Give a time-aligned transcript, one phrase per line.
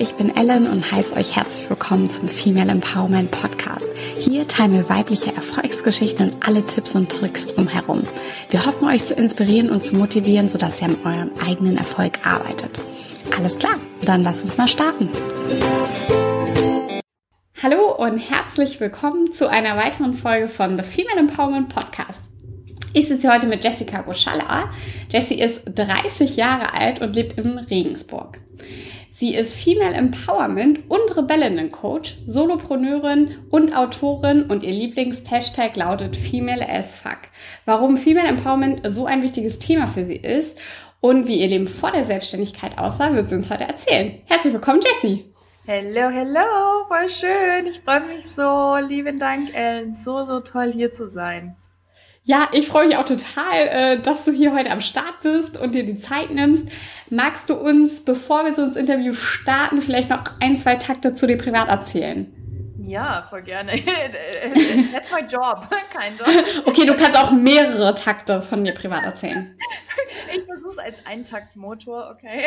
[0.00, 3.86] ich bin Ellen und heiße euch herzlich willkommen zum Female Empowerment Podcast.
[4.16, 8.04] Hier teilen wir weibliche Erfolgsgeschichten und alle Tipps und Tricks drumherum.
[8.48, 12.70] Wir hoffen euch zu inspirieren und zu motivieren, sodass ihr an eurem eigenen Erfolg arbeitet.
[13.36, 13.74] Alles klar,
[14.06, 15.10] dann lasst uns mal starten.
[17.62, 22.22] Hallo und herzlich willkommen zu einer weiteren Folge von The Female Empowerment Podcast.
[22.94, 24.70] Ich sitze heute mit Jessica Roschalla.
[25.12, 28.40] Jessie ist 30 Jahre alt und lebt in Regensburg.
[29.20, 36.96] Sie ist Female Empowerment und Rebellinnen-Coach, Solopreneurin und Autorin und ihr Lieblings-Hashtag lautet Female as
[36.96, 37.18] Fuck.
[37.66, 40.56] Warum Female Empowerment so ein wichtiges Thema für sie ist
[41.02, 44.22] und wie ihr Leben vor der Selbstständigkeit aussah, wird sie uns heute erzählen.
[44.24, 45.26] Herzlich willkommen, Jessie!
[45.66, 47.66] Hello, hello, voll schön.
[47.68, 48.78] Ich freue mich so.
[48.88, 49.94] Lieben Dank, Ellen.
[49.94, 51.56] So, so toll hier zu sein.
[52.30, 55.74] Ja, ich freue mich auch total, äh, dass du hier heute am Start bist und
[55.74, 56.64] dir die Zeit nimmst.
[57.08, 61.26] Magst du uns, bevor wir so ins Interview starten, vielleicht noch ein, zwei Takte zu
[61.26, 62.32] dir privat erzählen?
[62.86, 63.72] Ja, voll gerne.
[64.92, 66.68] That's my job, kind of.
[66.68, 69.58] Okay, du kannst auch mehrere Takte von dir privat erzählen.
[70.32, 72.44] Ich versuche es als Eintaktmotor, okay.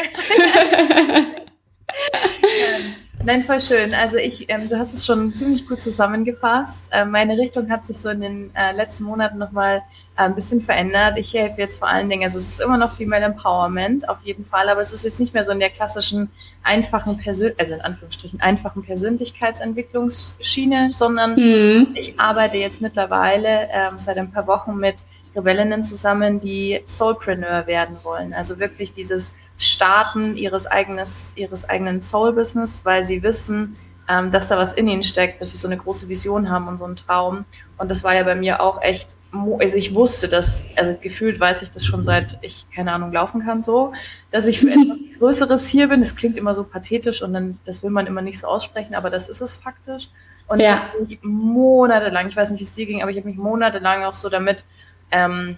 [2.44, 3.94] ähm, Nein, voll schön.
[3.94, 6.90] Also ich, ähm, du hast es schon ziemlich gut zusammengefasst.
[6.92, 9.78] Ähm, meine Richtung hat sich so in den äh, letzten Monaten nochmal
[10.18, 11.18] äh, ein bisschen verändert.
[11.18, 14.44] Ich helfe jetzt vor allen Dingen, also es ist immer noch Female Empowerment auf jeden
[14.44, 16.32] Fall, aber es ist jetzt nicht mehr so in der klassischen
[16.64, 21.94] einfachen Persön also in Anführungsstrichen einfachen Persönlichkeitsentwicklungsschiene, sondern mhm.
[21.96, 27.96] ich arbeite jetzt mittlerweile ähm, seit ein paar Wochen mit Rebellinnen zusammen, die Soulpreneur werden
[28.04, 28.34] wollen.
[28.34, 33.76] Also wirklich dieses Starten ihres, eigenes, ihres eigenen Soul-Business, weil sie wissen,
[34.08, 36.78] ähm, dass da was in ihnen steckt, dass sie so eine große Vision haben und
[36.78, 37.46] so einen Traum.
[37.78, 41.62] Und das war ja bei mir auch echt, also ich wusste das, also gefühlt weiß
[41.62, 43.94] ich das schon seit ich, keine Ahnung, laufen kann so,
[44.32, 46.02] dass ich für etwas Größeres hier bin.
[46.02, 49.10] Das klingt immer so pathetisch und dann, das will man immer nicht so aussprechen, aber
[49.10, 50.10] das ist es faktisch.
[50.48, 50.76] Und ja.
[50.76, 53.38] ich habe mich monatelang, ich weiß nicht, wie es dir ging, aber ich habe mich
[53.38, 54.66] monatelang auch so damit
[55.12, 55.58] ähm,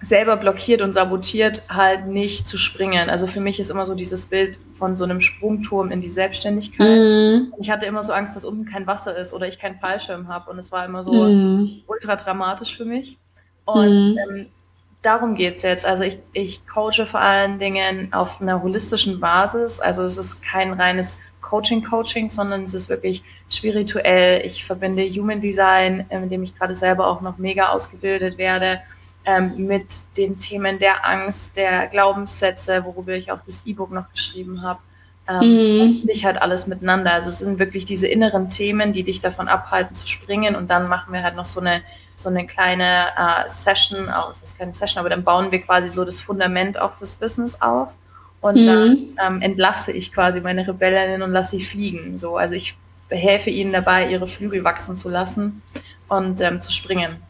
[0.00, 3.10] selber blockiert und sabotiert, halt nicht zu springen.
[3.10, 6.98] Also für mich ist immer so dieses Bild von so einem Sprungturm in die Selbstständigkeit.
[6.98, 7.52] Mm.
[7.60, 10.50] Ich hatte immer so Angst, dass unten kein Wasser ist oder ich keinen Fallschirm habe.
[10.50, 11.82] Und es war immer so mm.
[11.86, 13.18] ultra dramatisch für mich.
[13.66, 14.18] Und mm.
[14.18, 14.46] ähm,
[15.02, 15.84] darum geht's jetzt.
[15.84, 19.80] Also ich, ich coache vor allen Dingen auf einer holistischen Basis.
[19.80, 24.46] Also es ist kein reines Coaching-Coaching, sondern es ist wirklich spirituell.
[24.46, 28.80] Ich verbinde Human Design, in dem ich gerade selber auch noch mega ausgebildet werde
[29.24, 29.86] ähm, mit
[30.16, 34.80] den Themen der Angst, der Glaubenssätze, worüber ich auch das E-Book noch geschrieben habe.
[35.28, 36.08] Ähm, mhm.
[36.08, 37.12] Ich halt alles miteinander.
[37.12, 40.56] Also es sind wirklich diese inneren Themen, die dich davon abhalten zu springen.
[40.56, 41.82] Und dann machen wir halt noch so eine
[42.20, 45.88] so eine kleine äh, Session, auch das ist keine Session, aber dann bauen wir quasi
[45.88, 47.94] so das Fundament auch fürs Business auf.
[48.40, 48.66] Und mhm.
[48.66, 52.18] dann ähm, entlasse ich quasi meine Rebellinnen und lasse sie fliegen.
[52.18, 52.76] So, also ich
[53.08, 55.62] helfe ihnen dabei, ihre Flügel wachsen zu lassen
[56.08, 57.22] und ähm, zu springen.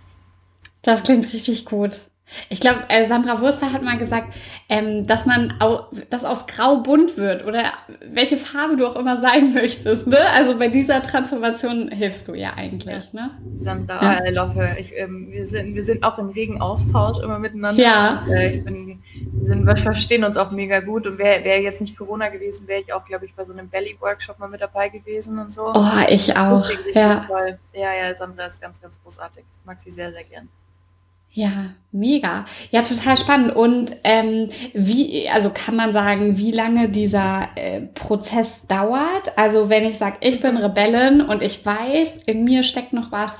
[0.83, 2.01] Das klingt richtig gut.
[2.49, 4.33] Ich glaube, äh, Sandra Wurster hat mal gesagt,
[4.69, 7.73] ähm, dass man au das aus Grau bunt wird oder
[8.07, 10.07] welche Farbe du auch immer sein möchtest.
[10.07, 10.19] Ne?
[10.37, 13.13] Also bei dieser Transformation hilfst du ja eigentlich.
[13.13, 13.31] Ne?
[13.57, 14.25] Sandra, ja.
[14.25, 14.77] I love her.
[14.79, 17.83] Ich, ähm, wir, sind, wir sind auch in regen Austausch immer miteinander.
[17.83, 18.23] Ja.
[18.25, 19.01] Und, äh, ich bin,
[19.33, 21.07] wir, sind, wir verstehen uns auch mega gut.
[21.07, 23.69] Und wäre wär jetzt nicht Corona gewesen, wäre ich auch, glaube ich, bei so einem
[23.69, 25.73] Belly-Workshop mal mit dabei gewesen und so.
[25.75, 26.71] Oh, ich auch.
[26.95, 27.27] Ja.
[27.73, 29.45] ja, ja, Sandra ist ganz, ganz großartig.
[29.51, 30.49] Ich mag sie sehr, sehr gern.
[31.33, 32.45] Ja, mega.
[32.73, 33.55] Ja, total spannend.
[33.55, 39.39] Und ähm, wie, also kann man sagen, wie lange dieser äh, Prozess dauert?
[39.39, 43.33] Also wenn ich sage, ich bin Rebellin und ich weiß, in mir steckt noch was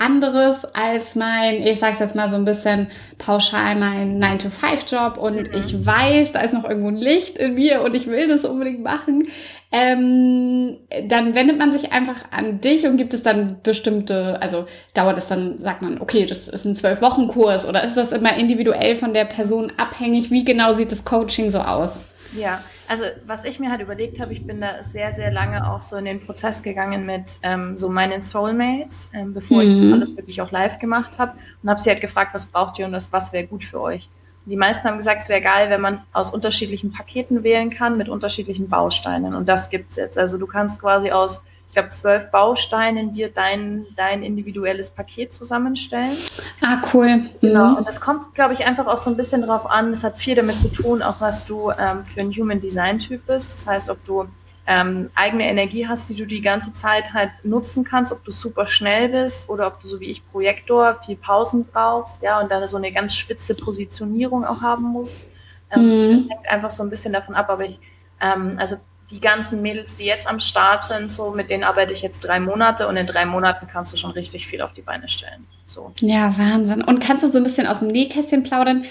[0.00, 2.88] anderes als mein, ich sag's jetzt mal so ein bisschen
[3.18, 5.58] pauschal, mein 9-to-5-Job und mhm.
[5.58, 8.82] ich weiß, da ist noch irgendwo ein Licht in mir und ich will das unbedingt
[8.82, 9.28] machen
[9.72, 10.78] ähm,
[11.08, 15.28] dann wendet man sich einfach an dich und gibt es dann bestimmte, also dauert es
[15.28, 18.96] dann, sagt man, okay, das ist ein zwölf Wochen Kurs oder ist das immer individuell
[18.96, 20.30] von der Person abhängig?
[20.32, 22.00] Wie genau sieht das Coaching so aus?
[22.36, 25.80] Ja, also was ich mir halt überlegt habe, ich bin da sehr, sehr lange auch
[25.80, 29.70] so in den Prozess gegangen mit ähm, so meinen Soulmates, ähm, bevor mhm.
[29.70, 32.86] ich alles wirklich auch live gemacht habe und habe sie halt gefragt, was braucht ihr
[32.86, 34.08] und was, was wäre gut für euch.
[34.44, 38.08] Die meisten haben gesagt, es wäre geil, wenn man aus unterschiedlichen Paketen wählen kann mit
[38.08, 39.36] unterschiedlichen Bausteinen.
[39.36, 40.18] Und das gibt's jetzt.
[40.18, 46.16] Also du kannst quasi aus, ich glaube, zwölf Bausteinen dir dein, dein individuelles Paket zusammenstellen.
[46.60, 47.18] Ah, cool.
[47.18, 47.30] Mhm.
[47.40, 47.76] Genau.
[47.76, 49.92] Und das kommt, glaube ich, einfach auch so ein bisschen drauf an.
[49.92, 53.24] Es hat viel damit zu tun, auch was du ähm, für ein Human Design Typ
[53.24, 53.52] bist.
[53.52, 54.26] Das heißt, ob du
[54.66, 58.66] ähm, eigene Energie hast, die du die ganze Zeit halt nutzen kannst, ob du super
[58.66, 62.66] schnell bist oder ob du so wie ich Projektor viel Pausen brauchst, ja, und dann
[62.66, 65.28] so eine ganz spitze Positionierung auch haben musst.
[65.70, 66.28] Ähm, mhm.
[66.30, 67.78] Hängt einfach so ein bisschen davon ab, aber ich,
[68.20, 68.74] ähm, also
[69.10, 72.40] die ganzen Mädels, die jetzt am Start sind, so mit denen arbeite ich jetzt drei
[72.40, 75.46] Monate und in drei Monaten kannst du schon richtig viel auf die Beine stellen.
[75.64, 75.92] So.
[76.00, 76.82] Ja, Wahnsinn.
[76.82, 78.84] Und kannst du so ein bisschen aus dem Nähkästchen plaudern?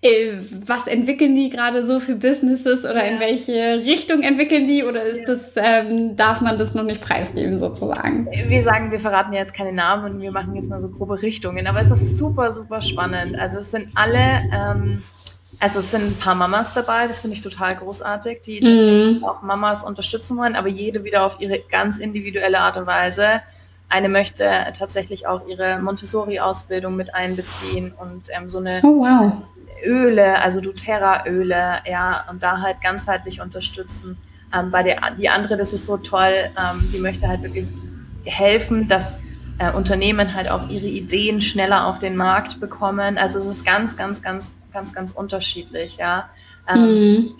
[0.00, 3.12] Äh, was entwickeln die gerade so für Businesses oder ja.
[3.12, 5.34] in welche Richtung entwickeln die oder ist ja.
[5.34, 8.28] das, ähm, darf man das noch nicht preisgeben sozusagen?
[8.30, 11.66] Wir sagen, wir verraten jetzt keine Namen und wir machen jetzt mal so grobe Richtungen,
[11.66, 13.36] aber es ist super, super spannend.
[13.36, 15.02] Also es sind alle, ähm,
[15.60, 19.24] also es sind ein paar Mamas dabei, das finde ich total großartig, die mhm.
[19.24, 23.40] auch Mamas unterstützen wollen, aber jede wieder auf ihre ganz individuelle Art und Weise.
[23.88, 24.44] Eine möchte
[24.78, 29.32] tatsächlich auch ihre Montessori-Ausbildung mit einbeziehen und ähm, so eine oh, wow
[29.84, 34.18] Öle, also doTERRA-Öle, ja, und da halt ganzheitlich unterstützen.
[34.54, 37.68] Ähm, bei der, die andere, das ist so toll, ähm, die möchte halt wirklich
[38.24, 39.22] helfen, dass
[39.58, 43.18] äh, Unternehmen halt auch ihre Ideen schneller auf den Markt bekommen.
[43.18, 46.30] Also es ist ganz, ganz, ganz, ganz, ganz unterschiedlich, ja.
[46.68, 47.34] Ähm, mhm.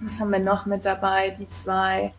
[0.00, 1.30] Was haben wir noch mit dabei?
[1.38, 2.12] Die zwei.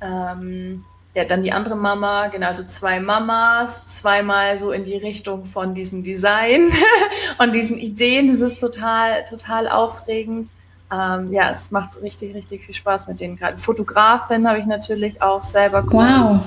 [0.00, 0.84] Ähm,
[1.14, 5.74] ja, dann die andere Mama, genau, also zwei Mamas, zweimal so in die Richtung von
[5.74, 6.70] diesem Design
[7.38, 8.28] und diesen Ideen.
[8.28, 10.50] Das ist total, total aufregend.
[10.92, 13.58] Ähm, ja, es macht richtig, richtig viel Spaß mit denen gerade.
[13.58, 15.84] Fotografin habe ich natürlich auch selber.
[15.86, 16.40] Wow.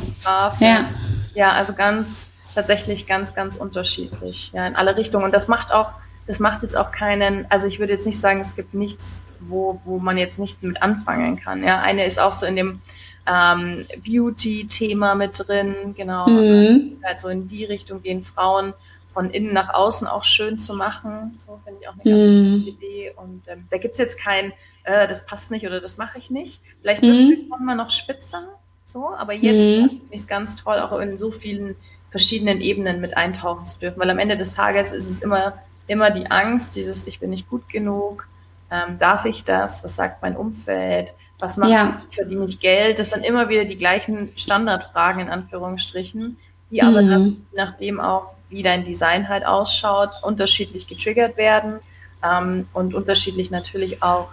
[0.59, 0.85] Ja.
[1.33, 2.27] ja, also ganz,
[2.57, 5.25] tatsächlich ganz, ganz unterschiedlich, ja, in alle Richtungen.
[5.25, 5.93] Und das macht auch,
[6.27, 9.81] das macht jetzt auch keinen, also ich würde jetzt nicht sagen, es gibt nichts, wo,
[9.85, 11.63] wo man jetzt nicht mit anfangen kann.
[11.63, 12.81] Ja, eine ist auch so in dem,
[13.27, 16.27] ähm, Beauty-Thema mit drin, genau.
[16.27, 16.99] Mhm.
[17.03, 18.73] Halt so in die Richtung gehen, Frauen
[19.09, 21.35] von innen nach außen auch schön zu machen.
[21.37, 22.59] So finde ich auch eine ganz mhm.
[22.59, 23.13] gute Idee.
[23.15, 24.53] Und ähm, da gibt's jetzt kein,
[24.83, 26.61] äh, das passt nicht oder das mache ich nicht.
[26.81, 27.47] Vielleicht mhm.
[27.49, 28.47] wird man noch spitzer,
[28.85, 29.89] so, aber jetzt mhm.
[29.89, 31.75] finde ich es ganz toll, auch in so vielen
[32.09, 33.99] verschiedenen Ebenen mit eintauchen zu dürfen.
[33.99, 35.53] Weil am Ende des Tages ist es immer,
[35.87, 38.27] immer die Angst, dieses Ich bin nicht gut genug,
[38.69, 42.01] ähm, darf ich das, was sagt mein Umfeld, was mache ja.
[42.09, 42.99] ich, verdiene ich Geld?
[42.99, 46.37] Das sind immer wieder die gleichen Standardfragen in Anführungsstrichen,
[46.71, 46.87] die mhm.
[46.87, 51.79] aber dann, nachdem auch, wie dein Design halt ausschaut, unterschiedlich getriggert werden
[52.23, 54.29] ähm, und unterschiedlich natürlich auch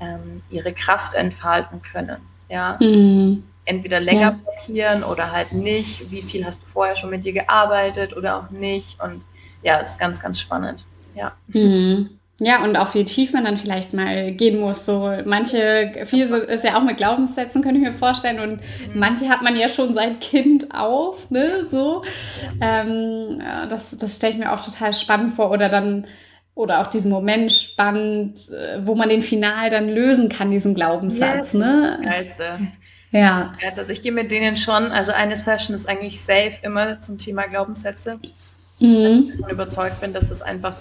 [0.00, 2.18] ähm, ihre Kraft entfalten können.
[2.48, 2.76] Ja.
[2.80, 3.44] Mhm.
[3.64, 4.30] Entweder länger ja.
[4.30, 6.10] blockieren oder halt nicht.
[6.10, 8.98] Wie viel hast du vorher schon mit dir gearbeitet oder auch nicht?
[9.02, 9.26] Und
[9.62, 10.84] ja, das ist ganz, ganz spannend.
[11.14, 11.32] Ja.
[11.48, 12.10] Mhm.
[12.40, 14.86] Ja, und auch wie tief man dann vielleicht mal gehen muss.
[14.86, 18.38] So manche, viel ist ja auch mit Glaubenssätzen, könnte ich mir vorstellen.
[18.38, 19.00] Und mhm.
[19.00, 21.66] manche hat man ja schon seit Kind auf, ne?
[21.68, 22.04] So.
[22.60, 25.50] Ähm, das das stelle ich mir auch total spannend vor.
[25.50, 26.06] Oder dann,
[26.54, 31.52] oder auch diesen Moment spannend, äh, wo man den final dann lösen kann, diesen Glaubenssatz.
[31.52, 31.98] Yes, ne?
[32.00, 32.44] Das Geilste.
[33.10, 33.52] Ja.
[33.76, 37.48] Also ich gehe mit denen schon, also eine Session ist eigentlich safe immer zum Thema
[37.48, 38.20] Glaubenssätze.
[38.78, 39.32] Mhm.
[39.34, 40.74] Ich überzeugt bin, dass es einfach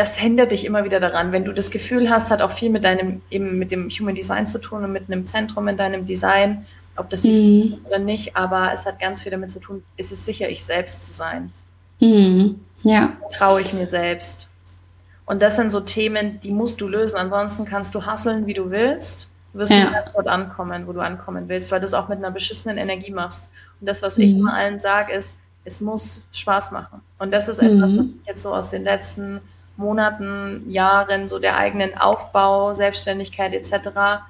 [0.00, 1.30] das hindert dich immer wieder daran.
[1.30, 4.46] Wenn du das Gefühl hast, hat auch viel mit deinem, eben mit dem Human Design
[4.46, 6.64] zu tun und mit einem Zentrum in deinem Design,
[6.96, 7.86] ob das die mhm.
[7.86, 11.04] oder nicht, aber es hat ganz viel damit zu tun, ist es sicher, ich selbst
[11.04, 11.52] zu sein.
[12.00, 12.60] Mhm.
[12.82, 13.12] Ja.
[13.30, 14.48] Traue ich mir selbst.
[15.26, 17.18] Und das sind so Themen, die musst du lösen.
[17.18, 19.28] Ansonsten kannst du hasseln, wie du willst.
[19.52, 19.90] Du wirst ja.
[19.90, 23.12] nicht dort ankommen, wo du ankommen willst, weil du es auch mit einer beschissenen Energie
[23.12, 23.50] machst.
[23.78, 24.24] Und das, was mhm.
[24.24, 27.02] ich immer allen sage, ist, es muss Spaß machen.
[27.18, 27.98] Und das ist etwas, mhm.
[27.98, 29.42] was ich jetzt so aus den letzten
[29.80, 34.22] Monaten, Jahren, so der eigenen Aufbau, Selbstständigkeit etc.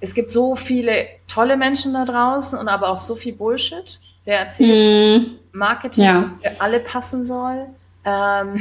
[0.00, 4.40] Es gibt so viele tolle Menschen da draußen und aber auch so viel Bullshit, der
[4.40, 5.56] erzählt, mm.
[5.56, 6.34] Marketing ja.
[6.42, 7.66] für alle passen soll.
[8.04, 8.60] Ähm,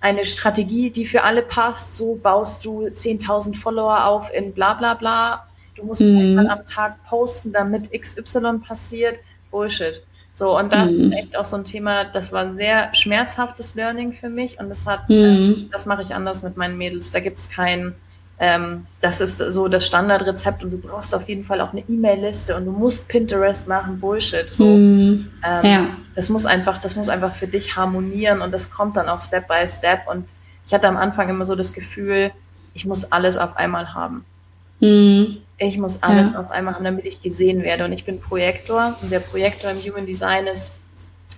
[0.00, 1.96] eine Strategie, die für alle passt.
[1.96, 5.46] So baust du 10.000 Follower auf in bla bla bla.
[5.76, 6.16] Du musst mm.
[6.16, 9.20] einmal am Tag posten, damit XY passiert.
[9.50, 10.02] Bullshit.
[10.38, 11.00] So, und das mhm.
[11.00, 14.68] ist echt auch so ein Thema, das war ein sehr schmerzhaftes Learning für mich und
[14.68, 15.66] das hat, mhm.
[15.66, 17.10] äh, das mache ich anders mit meinen Mädels.
[17.10, 17.96] Da gibt es kein,
[18.38, 22.54] ähm, das ist so das Standardrezept und du brauchst auf jeden Fall auch eine E-Mail-Liste
[22.54, 24.48] und du musst Pinterest machen, Bullshit.
[24.48, 25.28] So, mhm.
[25.44, 25.86] ähm, ja.
[26.14, 29.48] Das muss einfach, das muss einfach für dich harmonieren und das kommt dann auch Step
[29.48, 30.02] by Step.
[30.08, 30.26] Und
[30.64, 32.30] ich hatte am Anfang immer so das Gefühl,
[32.74, 34.24] ich muss alles auf einmal haben.
[34.78, 35.38] Mhm.
[35.58, 36.40] Ich muss alles ja.
[36.40, 37.84] auf einmal haben, damit ich gesehen werde.
[37.84, 40.80] Und ich bin Projektor und der Projektor im Human Design ist,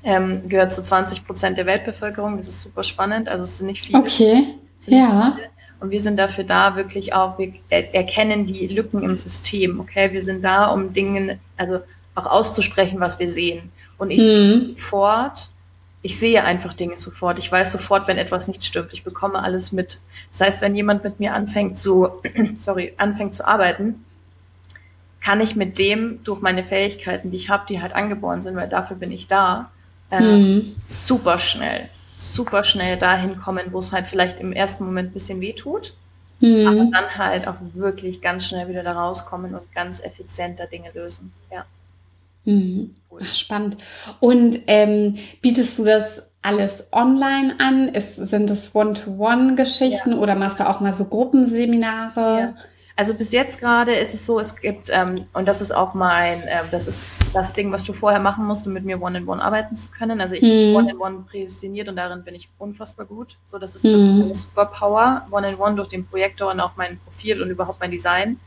[0.05, 2.37] ähm, gehört zu 20 Prozent der Weltbevölkerung.
[2.37, 3.29] Das ist super spannend.
[3.29, 3.99] Also es sind nicht viele.
[3.99, 4.55] Okay.
[4.87, 5.37] Ja.
[5.37, 5.49] Viele.
[5.81, 9.81] Und wir sind dafür da, wirklich auch, wir erkennen die Lücken im System.
[9.81, 11.81] Okay, wir sind da, um Dinge, also
[12.15, 13.71] auch auszusprechen, was wir sehen.
[13.97, 14.75] Und ich mhm.
[14.77, 15.49] sofort,
[16.03, 17.39] ich sehe einfach Dinge sofort.
[17.39, 18.93] Ich weiß sofort, wenn etwas nicht stimmt.
[18.93, 20.01] Ich bekomme alles mit.
[20.31, 22.09] Das heißt, wenn jemand mit mir anfängt zu,
[22.55, 24.05] sorry, anfängt zu arbeiten,
[25.21, 28.69] kann ich mit dem durch meine Fähigkeiten, die ich habe, die halt angeboren sind, weil
[28.69, 29.71] dafür bin ich da,
[30.11, 30.77] äh, mhm.
[30.89, 35.41] super schnell, super schnell dahin kommen, wo es halt vielleicht im ersten Moment ein bisschen
[35.41, 35.95] weh tut.
[36.41, 36.67] mhm.
[36.67, 41.33] aber dann halt auch wirklich ganz schnell wieder da rauskommen und ganz effizienter Dinge lösen.
[41.53, 41.67] Ja.
[42.45, 42.95] Mhm.
[43.11, 43.21] Cool.
[43.25, 43.77] Ach, spannend.
[44.21, 47.89] Und ähm, bietest du das alles online an?
[47.89, 50.19] Ist, sind es One-to-One-Geschichten ja.
[50.19, 52.39] oder machst du auch mal so Gruppenseminare?
[52.41, 52.55] Ja.
[53.01, 56.43] Also bis jetzt gerade ist es so, es gibt, ähm, und das ist auch mein,
[56.43, 59.75] ähm, das ist das Ding, was du vorher machen musst, um mit mir One-in-One arbeiten
[59.75, 60.21] zu können.
[60.21, 60.77] Also ich bin mhm.
[60.77, 63.39] One-in-One prädestiniert und darin bin ich unfassbar gut.
[63.47, 64.21] So, das ist mm.
[64.25, 68.39] eine Superpower, One-in-One durch den Projektor und auch mein Profil und überhaupt mein Design.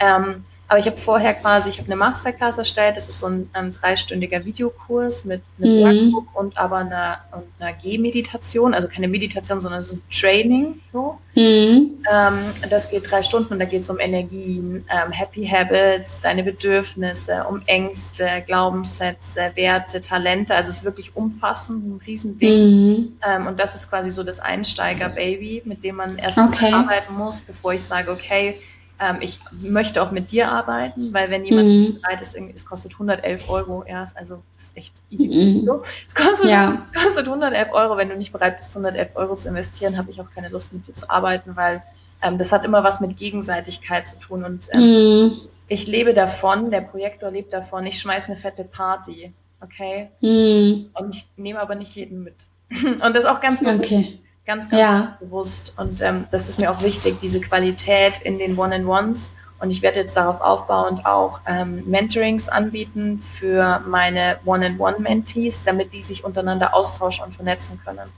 [0.00, 2.96] Ähm, aber ich habe vorher quasi, ich habe eine Masterclass erstellt.
[2.96, 5.82] Das ist so ein, ein dreistündiger Videokurs mit einem mhm.
[5.82, 7.18] Workbook und aber einer,
[7.60, 8.72] einer G-Meditation.
[8.72, 10.80] Also keine Meditation, sondern es ist ein Training.
[10.90, 11.18] So.
[11.34, 12.02] Mhm.
[12.10, 12.38] Ähm,
[12.70, 17.44] das geht drei Stunden und da geht es um Energien, ähm, Happy Habits, deine Bedürfnisse,
[17.50, 20.54] um Ängste, Glaubenssätze, Werte, Talente.
[20.54, 22.70] Also es ist wirklich umfassend, ein Riesending.
[22.70, 23.18] Mhm.
[23.22, 26.72] Ähm, und das ist quasi so das Einsteiger-Baby, mit dem man erst okay.
[26.72, 28.58] arbeiten muss, bevor ich sage, okay,
[29.02, 32.00] ähm, ich möchte auch mit dir arbeiten, weil wenn jemand mhm.
[32.00, 35.26] bereit ist, es kostet 111 Euro erst, also ist echt easy.
[35.26, 35.68] Mhm.
[36.06, 36.86] Es kostet, ja.
[37.02, 40.30] kostet 111 Euro, wenn du nicht bereit bist, 111 Euro zu investieren, habe ich auch
[40.32, 41.82] keine Lust mit dir zu arbeiten, weil
[42.22, 45.40] ähm, das hat immer was mit Gegenseitigkeit zu tun und ähm, mhm.
[45.66, 50.10] ich lebe davon, der Projektor lebt davon, ich schmeiße eine fette Party, okay?
[50.20, 50.90] Mhm.
[50.94, 52.46] Und ich nehme aber nicht jeden mit.
[52.70, 54.20] und das ist auch ganz okay.
[54.44, 55.16] Ganz, ganz ja.
[55.20, 55.74] bewusst.
[55.76, 59.36] Und ähm, das ist mir auch wichtig, diese Qualität in den One-on-Ones.
[59.60, 66.02] Und ich werde jetzt darauf aufbauend auch ähm, Mentorings anbieten für meine One-on-One-Mentees, damit die
[66.02, 68.08] sich untereinander austauschen und vernetzen können.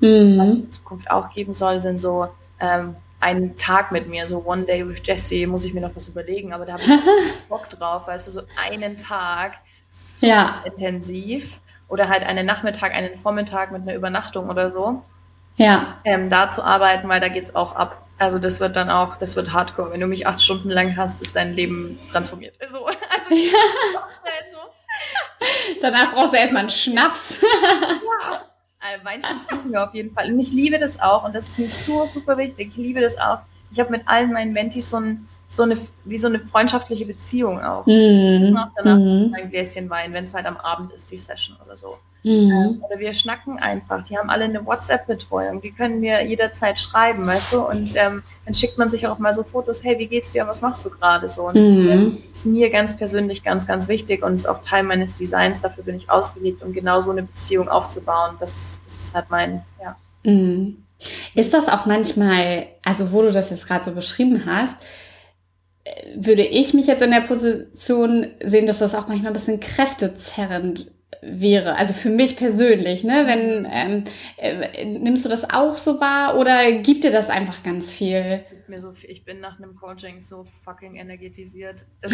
[0.00, 0.38] Mhm.
[0.38, 2.28] Was es in Zukunft auch geben soll, sind so
[2.60, 6.06] ähm, einen Tag mit mir, so One Day with Jesse, muss ich mir noch was
[6.06, 6.88] überlegen, aber da habe ich
[7.48, 9.54] Bock drauf, weißt du, so einen Tag
[9.90, 10.54] super ja.
[10.64, 15.02] intensiv oder halt einen Nachmittag, einen Vormittag mit einer Übernachtung oder so
[15.56, 15.98] ja.
[16.04, 18.06] ähm, da zu arbeiten, weil da geht es auch ab.
[18.18, 19.90] Also das wird dann auch, das wird hardcore.
[19.90, 22.54] Wenn du mich acht Stunden lang hast, ist dein Leben transformiert.
[22.70, 23.50] So, also ja.
[24.52, 24.58] so.
[25.80, 27.38] Danach brauchst du erstmal einen Schnaps.
[27.42, 28.42] ja.
[28.80, 30.32] Äh, Weinchen trinken wir auf jeden Fall.
[30.32, 31.24] Und ich liebe das auch.
[31.24, 32.68] Und das ist mir super, super wichtig.
[32.68, 33.40] Ich liebe das auch.
[33.72, 37.60] Ich habe mit allen meinen Mentis so, ein, so, eine, wie so eine freundschaftliche Beziehung
[37.60, 37.86] auch.
[37.86, 38.56] Mm.
[38.56, 39.34] Auch danach mm.
[39.34, 41.98] ein Gläschen Wein, wenn es halt am Abend ist, die Session oder so.
[42.24, 42.50] Mhm.
[42.50, 44.04] Ähm, oder wir schnacken einfach.
[44.04, 45.60] Die haben alle eine WhatsApp-Betreuung.
[45.60, 47.66] Die können mir jederzeit schreiben, weißt du?
[47.66, 50.46] Und ähm, dann schickt man sich auch mal so Fotos, hey, wie geht's dir?
[50.46, 51.48] Was machst du gerade so?
[51.48, 52.18] Und mhm.
[52.30, 55.60] das ist mir ganz persönlich ganz, ganz wichtig und ist auch Teil meines Designs.
[55.60, 58.36] Dafür bin ich ausgelegt, um genau so eine Beziehung aufzubauen.
[58.38, 59.96] Das ist, das ist halt mein, ja.
[60.24, 60.84] Mhm.
[61.34, 64.76] Ist das auch manchmal, also wo du das jetzt gerade so beschrieben hast,
[65.84, 69.60] äh, würde ich mich jetzt in der Position sehen, dass das auch manchmal ein bisschen
[69.60, 70.90] kräftezerrend
[71.22, 71.76] wäre.
[71.76, 73.24] Also für mich persönlich, ne?
[73.26, 74.04] Wenn ähm,
[74.36, 78.44] äh, nimmst du das auch so wahr oder gibt dir das einfach ganz viel?
[78.66, 79.10] Mir so viel.
[79.10, 81.84] Ich bin nach einem Coaching so fucking energetisiert.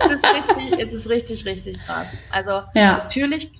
[0.00, 2.06] Es ist, richtig, es ist richtig, richtig krass.
[2.30, 2.98] Also ja.
[2.98, 3.50] natürlich,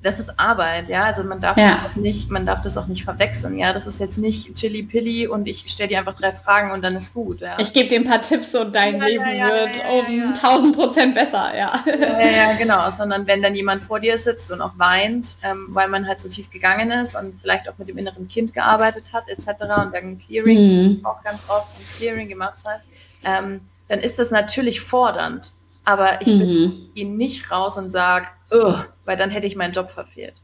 [0.00, 1.04] das ist Arbeit, ja.
[1.04, 1.82] Also man darf ja.
[1.82, 3.72] das auch nicht, man darf das auch nicht verwechseln, ja.
[3.72, 6.94] Das ist jetzt nicht chili pilli und ich stelle dir einfach drei Fragen und dann
[6.94, 7.40] ist gut.
[7.40, 7.56] Ja.
[7.58, 11.84] Ich gebe dir ein paar Tipps und dein Leben wird um 1000 Prozent besser, ja.
[11.86, 12.88] Ja, ja, genau.
[12.90, 16.28] Sondern wenn dann jemand vor dir sitzt und auch weint, ähm, weil man halt so
[16.28, 19.46] tief gegangen ist und vielleicht auch mit dem inneren Kind gearbeitet hat, etc.
[19.62, 20.58] und dann Clearing
[20.98, 21.06] mhm.
[21.06, 22.80] auch ganz oft ein Clearing gemacht hat,
[23.22, 25.52] ähm, dann ist das natürlich fordernd.
[25.84, 26.90] Aber ich mhm.
[26.94, 28.26] ihn nicht raus und sage,
[29.04, 30.34] weil dann hätte ich meinen Job verfehlt.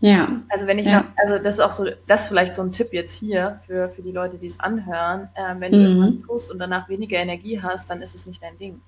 [0.00, 0.40] Ja.
[0.48, 1.00] Also wenn ich ja.
[1.00, 3.90] noch, also das ist auch so, das ist vielleicht so ein Tipp jetzt hier für,
[3.90, 5.28] für die Leute, die es anhören.
[5.36, 5.84] Ähm, wenn du mhm.
[5.84, 8.80] irgendwas tust und danach weniger Energie hast, dann ist es nicht dein Ding.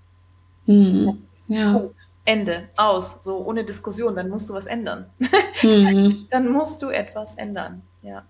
[0.67, 1.23] Mhm.
[1.49, 1.83] Ja.
[2.25, 5.07] Ende, aus, so ohne Diskussion, dann musst du was ändern.
[5.63, 6.27] Mhm.
[6.31, 8.25] dann musst du etwas ändern, ja.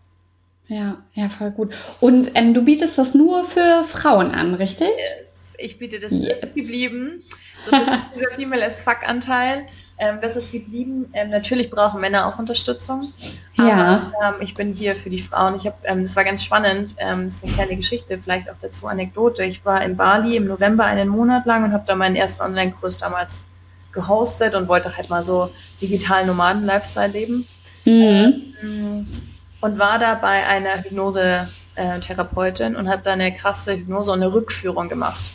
[0.68, 1.74] Ja, ja, voll gut.
[2.00, 4.88] Und ähm, du bietest das nur für Frauen an, richtig?
[5.18, 5.54] Yes.
[5.58, 6.40] Ich biete das, yes.
[6.40, 7.22] geblieben.
[7.64, 7.76] So
[8.14, 9.66] dieser Female as Fuck-Anteil,
[9.98, 11.10] ähm, das ist geblieben.
[11.12, 13.12] Ähm, natürlich brauchen Männer auch Unterstützung.
[13.54, 14.12] Ja.
[14.18, 15.54] Aber, ähm, ich bin hier für die Frauen.
[15.56, 16.96] Ich habe, ähm, das war ganz spannend.
[16.98, 19.44] Ähm, das ist eine kleine Geschichte, vielleicht auch dazu Anekdote.
[19.44, 22.98] Ich war in Bali im November einen Monat lang und habe da meinen ersten Online-Kurs
[22.98, 23.46] damals
[23.92, 27.46] gehostet und wollte halt mal so digitalen Nomaden-Lifestyle leben.
[27.84, 28.54] Mhm.
[28.62, 29.06] Ähm,
[29.60, 34.88] und war da bei einer Hypnose-Therapeutin und habe da eine krasse Hypnose und eine Rückführung
[34.88, 35.30] gemacht.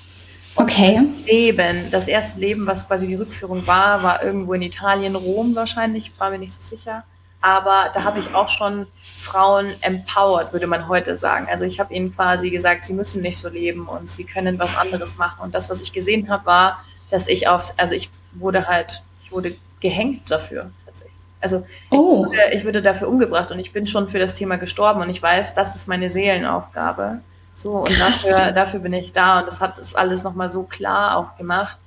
[0.56, 1.02] Okay.
[1.26, 6.12] Leben, das erste Leben, was quasi die Rückführung war, war irgendwo in Italien, Rom wahrscheinlich,
[6.18, 7.04] war mir nicht so sicher.
[7.42, 11.48] Aber da habe ich auch schon Frauen empowered, würde man heute sagen.
[11.50, 14.76] Also ich habe ihnen quasi gesagt, sie müssen nicht so leben und sie können was
[14.76, 15.42] anderes machen.
[15.42, 19.32] Und das, was ich gesehen habe, war, dass ich auf, also ich wurde halt, ich
[19.32, 21.18] wurde gehängt dafür tatsächlich.
[21.40, 22.26] Also oh.
[22.26, 25.10] ich, würde, ich würde dafür umgebracht und ich bin schon für das Thema gestorben und
[25.10, 27.20] ich weiß, das ist meine Seelenaufgabe.
[27.58, 29.40] So, und dafür, dafür bin ich da.
[29.40, 31.78] Und das hat das alles nochmal so klar auch gemacht.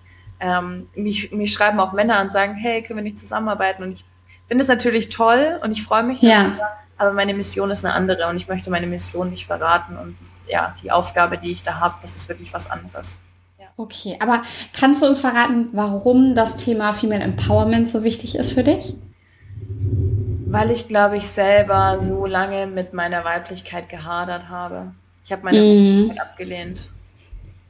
[0.41, 3.85] Ähm, mich, mich schreiben auch Männer und sagen, hey, können wir nicht zusammenarbeiten?
[3.85, 4.05] Und ich
[4.49, 6.57] finde es natürlich toll und ich freue mich ja.
[6.99, 9.97] aber meine Mission ist eine andere und ich möchte meine Mission nicht verraten.
[9.97, 10.17] Und
[10.49, 13.21] ja, die Aufgabe, die ich da habe, das ist wirklich was anderes.
[13.81, 14.43] Okay, aber
[14.79, 18.93] kannst du uns verraten, warum das Thema Female Empowerment so wichtig ist für dich?
[20.49, 24.93] Weil ich, glaube ich, selber so lange mit meiner Weiblichkeit gehadert habe.
[25.25, 26.19] Ich habe meine mm.
[26.21, 26.91] abgelehnt.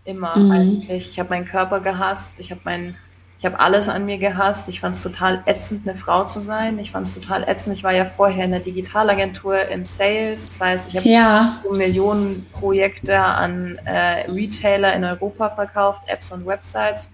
[0.05, 0.51] Immer mm.
[0.51, 1.11] eigentlich.
[1.11, 2.41] Ich habe meinen Körper gehasst.
[2.41, 2.97] Ich habe mein,
[3.41, 4.69] ich habe alles an mir gehasst.
[4.69, 6.79] Ich fand es total ätzend, eine Frau zu sein.
[6.79, 7.75] Ich fand es total ätzend.
[7.75, 10.47] Ich war ja vorher in der Digitalagentur im Sales.
[10.49, 11.59] Das heißt, ich habe ja.
[11.73, 17.09] Millionen Projekte an äh, Retailer in Europa verkauft, Apps und Websites.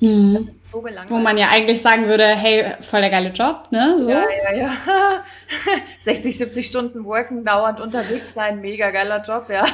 [0.00, 0.50] Hm.
[0.62, 1.10] So gelangweilt.
[1.10, 3.96] Wo man ja eigentlich sagen würde, hey, voll der geile Job, ne?
[3.98, 4.10] So.
[4.10, 4.72] Ja, ja, ja.
[6.00, 9.64] 60, 70 Stunden worken, dauernd unterwegs sein, mega geiler Job, ja.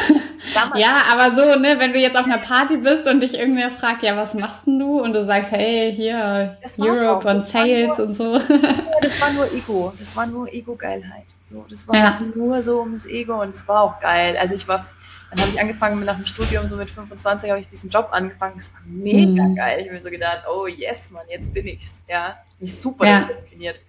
[0.76, 4.02] ja, aber so, ne, wenn du jetzt auf einer Party bist und dich irgendwer fragt,
[4.02, 5.00] ja, was machst denn du?
[5.00, 8.40] Und du sagst, hey, hier, Europe und Sales nur, und so.
[9.02, 9.92] das war nur Ego.
[9.98, 11.26] Das war nur Ego-Geilheit.
[11.46, 12.20] So, das war ja.
[12.34, 14.36] nur so ums Ego und es war auch geil.
[14.40, 14.86] Also ich war
[15.30, 18.54] dann habe ich angefangen nach dem Studium, so mit 25 habe ich diesen Job angefangen.
[18.56, 19.54] Das war mega mhm.
[19.54, 19.78] geil.
[19.80, 22.02] Ich habe mir so gedacht, oh yes, Mann, jetzt bin ich's.
[22.08, 23.28] Ja, mich super ja.
[23.42, 23.80] definiert.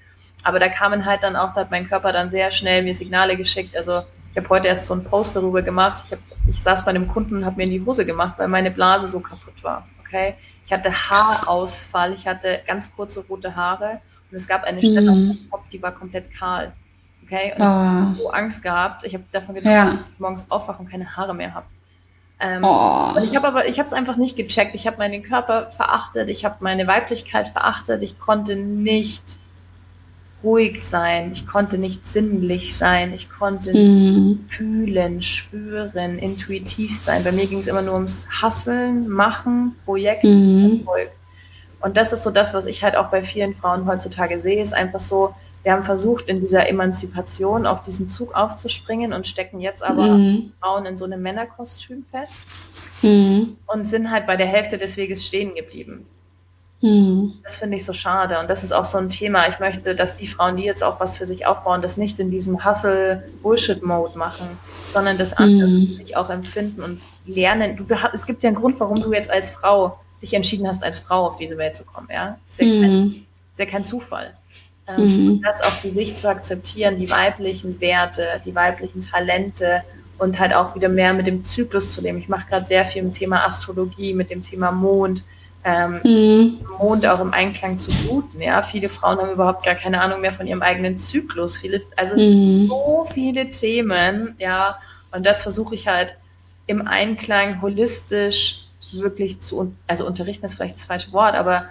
[0.43, 3.38] Aber da kamen halt dann auch, da hat mein Körper dann sehr schnell mir Signale
[3.38, 3.75] geschickt.
[3.75, 6.03] Also ich habe heute erst so einen Post darüber gemacht.
[6.05, 8.48] Ich, hab, ich saß bei einem Kunden und habe mir in die Hose gemacht, weil
[8.48, 9.88] meine Blase so kaputt war.
[10.05, 15.12] Okay, ich hatte Haarausfall, ich hatte ganz kurze rote Haare und es gab eine Stelle
[15.12, 15.29] mhm.
[15.31, 16.74] auf dem Kopf, die war komplett kahl.
[17.31, 17.63] Okay, und oh.
[17.63, 19.05] ich habe so Angst gehabt.
[19.05, 19.85] Ich habe davon gedacht, ja.
[19.85, 21.65] dass ich morgens aufwache und keine Haare mehr habe.
[22.41, 23.13] Ähm, oh.
[23.15, 24.75] Und ich habe aber, ich habe es einfach nicht gecheckt.
[24.75, 28.01] Ich habe meinen Körper verachtet, ich habe meine Weiblichkeit verachtet.
[28.01, 29.23] Ich konnte nicht
[30.43, 34.45] ruhig sein, ich konnte nicht sinnlich sein, ich konnte mm.
[34.50, 37.24] fühlen, spüren, intuitiv sein.
[37.24, 40.79] Bei mir ging es immer nur ums Hasseln, Machen, Projekt, mm.
[40.79, 41.11] Erfolg.
[41.79, 44.74] Und das ist so das, was ich halt auch bei vielen Frauen heutzutage sehe, ist
[44.74, 49.83] einfach so, wir haben versucht, in dieser Emanzipation auf diesen Zug aufzuspringen und stecken jetzt
[49.83, 50.53] aber mhm.
[50.59, 52.45] Frauen in so einem Männerkostüm fest
[53.01, 53.57] mhm.
[53.67, 56.07] und sind halt bei der Hälfte des Weges stehen geblieben.
[56.81, 57.33] Mhm.
[57.43, 58.39] Das finde ich so schade.
[58.39, 59.47] Und das ist auch so ein Thema.
[59.47, 62.31] Ich möchte, dass die Frauen, die jetzt auch was für sich aufbauen, das nicht in
[62.31, 64.50] diesem Hustle-Bullshit-Mode machen,
[64.85, 65.93] sondern das andere mhm.
[65.93, 67.77] sich auch empfinden und lernen.
[67.77, 71.00] Du, es gibt ja einen Grund, warum du jetzt als Frau dich entschieden hast, als
[71.00, 72.07] Frau auf diese Welt zu kommen.
[72.11, 72.37] Ja?
[72.47, 73.25] Ist ja, kein, mhm.
[73.51, 74.33] ist ja kein Zufall.
[74.98, 75.42] Ähm, mhm.
[75.42, 79.84] Das auch für sich zu akzeptieren, die weiblichen Werte, die weiblichen Talente
[80.18, 82.20] und halt auch wieder mehr mit dem Zyklus zu leben.
[82.20, 85.24] Ich mache gerade sehr viel mit dem Thema Astrologie, mit dem Thema Mond,
[85.64, 86.60] ähm, mhm.
[86.77, 88.42] Mond auch im Einklang zu bluten.
[88.42, 91.58] Ja, viele Frauen haben überhaupt gar keine Ahnung mehr von ihrem eigenen Zyklus.
[91.58, 92.27] Viele, also es mhm.
[92.27, 94.77] sind so viele Themen, ja,
[95.12, 96.18] und das versuche ich halt
[96.68, 101.66] im Einklang holistisch wirklich zu, also unterrichten ist vielleicht das falsche Wort, aber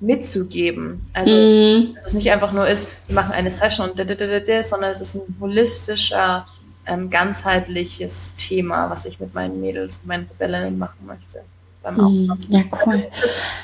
[0.00, 1.08] mitzugeben.
[1.12, 1.94] Also, mm.
[1.94, 5.14] dass es nicht einfach nur ist, wir machen eine Session und da, sondern es ist
[5.14, 6.46] ein holistischer,
[6.86, 11.42] ähm, ganzheitliches Thema, was ich mit meinen Mädels, mit meinen Rebellinnen machen möchte.
[11.82, 12.38] Beim mm.
[12.48, 13.06] Ja, cool.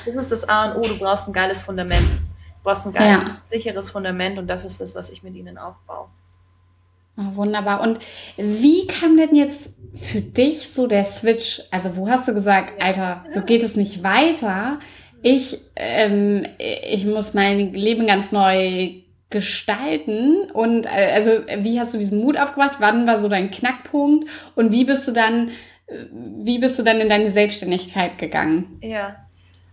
[0.05, 2.15] Das ist das A und O, du brauchst ein geiles Fundament.
[2.15, 2.19] Du
[2.63, 3.41] brauchst ein geiles, ja.
[3.47, 6.07] sicheres Fundament und das ist das, was ich mit ihnen aufbaue.
[7.15, 7.81] Oh, wunderbar.
[7.81, 7.99] Und
[8.37, 9.69] wie kam denn jetzt
[10.01, 11.61] für dich so der Switch?
[11.69, 14.79] Also, wo hast du gesagt, Alter, so geht es nicht weiter?
[15.23, 18.91] Ich, ähm, ich muss mein Leben ganz neu
[19.29, 22.77] gestalten und äh, also wie hast du diesen Mut aufgebracht?
[22.79, 25.49] Wann war so dein Knackpunkt und wie bist du dann
[26.11, 28.79] wie bist du dann in deine Selbstständigkeit gegangen?
[28.81, 29.15] Ja,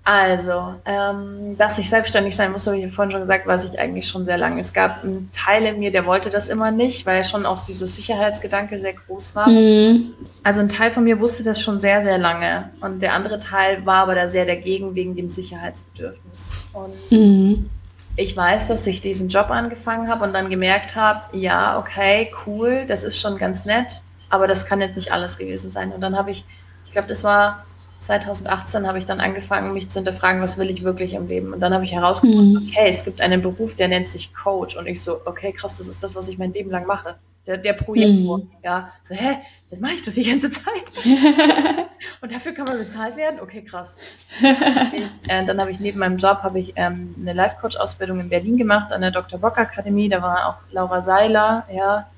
[0.02, 4.08] also, ähm, dass ich selbstständig sein muss, habe ich vorhin schon gesagt, weiß ich eigentlich
[4.08, 4.60] schon sehr lange.
[4.60, 7.94] Es gab einen Teil in mir, der wollte das immer nicht, weil schon auch dieses
[7.96, 9.48] Sicherheitsgedanke sehr groß war.
[9.48, 10.14] Mhm.
[10.42, 12.70] Also ein Teil von mir wusste das schon sehr, sehr lange.
[12.80, 16.50] Und der andere Teil war aber da sehr dagegen wegen dem Sicherheitsbedürfnis.
[16.72, 17.68] Und mhm.
[18.16, 22.86] ich weiß, dass ich diesen Job angefangen habe und dann gemerkt habe, ja, okay, cool,
[22.88, 25.92] das ist schon ganz nett, aber das kann jetzt nicht alles gewesen sein.
[25.92, 26.46] Und dann habe ich,
[26.86, 27.64] ich glaube, das war
[28.00, 31.52] 2018 habe ich dann angefangen, mich zu hinterfragen, was will ich wirklich im Leben?
[31.52, 32.68] Und dann habe ich herausgefunden, mhm.
[32.68, 34.76] okay, es gibt einen Beruf, der nennt sich Coach.
[34.76, 37.16] Und ich so, okay, krass, das ist das, was ich mein Leben lang mache.
[37.46, 38.50] Der, der Projekt, mhm.
[38.62, 39.38] ja, so, hä,
[39.70, 40.64] das mache ich doch die ganze Zeit.
[42.20, 43.40] und dafür kann man bezahlt werden?
[43.40, 43.98] Okay, krass.
[44.38, 45.04] Okay.
[45.28, 48.92] Äh, dann habe ich neben meinem Job habe ich ähm, eine Life-Coach-Ausbildung in Berlin gemacht
[48.92, 49.38] an der Dr.
[49.38, 50.08] Bock Akademie.
[50.08, 52.08] Da war auch Laura Seiler, ja,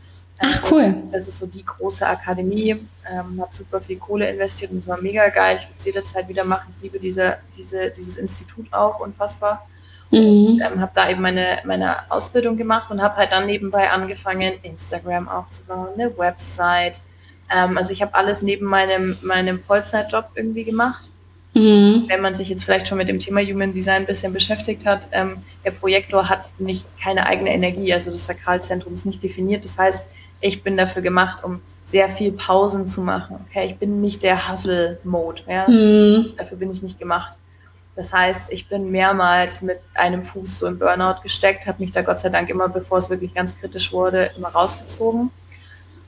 [0.42, 1.02] Ach cool.
[1.10, 2.76] Das ist so die große Akademie.
[3.10, 5.56] Ähm, habe super viel Kohle investiert und es war mega geil.
[5.60, 6.72] Ich würde es jederzeit wieder machen.
[6.76, 9.66] Ich liebe diese, diese, dieses Institut auch unfassbar.
[10.12, 10.62] Mhm.
[10.62, 15.28] Ähm, habe da eben meine, meine Ausbildung gemacht und habe halt dann nebenbei angefangen, Instagram
[15.28, 17.00] aufzubauen, eine Website.
[17.50, 21.10] Ähm, also ich habe alles neben meinem, meinem Vollzeitjob irgendwie gemacht.
[21.54, 22.04] Mhm.
[22.08, 25.08] Wenn man sich jetzt vielleicht schon mit dem Thema Human Design ein bisschen beschäftigt hat,
[25.12, 29.64] ähm, der Projektor hat nicht keine eigene Energie, also das Sakralzentrum ist nicht definiert.
[29.64, 30.06] Das heißt,
[30.40, 33.44] ich bin dafür gemacht, um sehr viel Pausen zu machen.
[33.48, 35.42] Okay, ich bin nicht der Hustle-Mode.
[35.48, 35.68] Ja?
[35.68, 36.34] Mhm.
[36.36, 37.38] Dafür bin ich nicht gemacht.
[37.94, 42.02] Das heißt, ich bin mehrmals mit einem Fuß so im Burnout gesteckt, habe mich da
[42.02, 45.30] Gott sei Dank immer, bevor es wirklich ganz kritisch wurde, immer rausgezogen,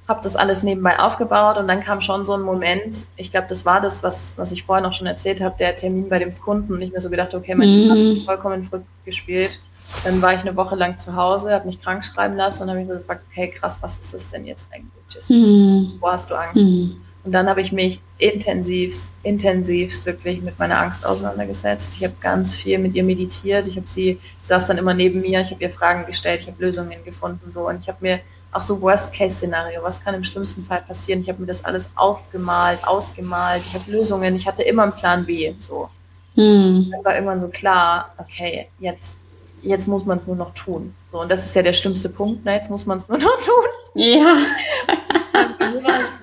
[0.09, 3.67] habe das alles nebenbei aufgebaut und dann kam schon so ein Moment, ich glaube, das
[3.67, 6.73] war das, was, was ich vorher noch schon erzählt habe, der Termin bei dem Kunden
[6.73, 8.19] und ich mir so gedacht, okay, mein mhm.
[8.21, 9.61] Hat vollkommen verrückt gespielt.
[10.03, 12.79] Dann war ich eine Woche lang zu Hause, habe mich krank schreiben lassen und habe
[12.79, 15.04] mich so gefragt, hey krass, was ist das denn jetzt eigentlich?
[15.29, 15.95] Mhm.
[16.01, 16.63] Wo hast du Angst?
[16.63, 16.97] Mhm.
[17.25, 21.95] Und dann habe ich mich intensivst, intensivst wirklich mit meiner Angst auseinandergesetzt.
[21.97, 23.67] Ich habe ganz viel mit ihr meditiert.
[23.67, 26.49] Ich habe sie, sie saß dann immer neben mir, ich habe ihr Fragen gestellt, ich
[26.49, 28.21] habe Lösungen gefunden so und ich habe mir
[28.53, 31.23] auch so Worst-Case-Szenario, was kann im schlimmsten Fall passieren?
[31.23, 35.27] Ich habe mir das alles aufgemalt, ausgemalt, ich habe Lösungen, ich hatte immer einen Plan
[35.27, 35.55] B.
[35.59, 35.89] So.
[36.35, 36.89] Hm.
[36.91, 39.19] Dann war irgendwann so klar, okay, jetzt,
[39.65, 40.95] jetzt muss man es nur noch tun.
[41.11, 42.55] So, und das ist ja der schlimmste Punkt, ne?
[42.55, 43.65] jetzt muss man es nur noch tun.
[43.95, 44.37] Ja.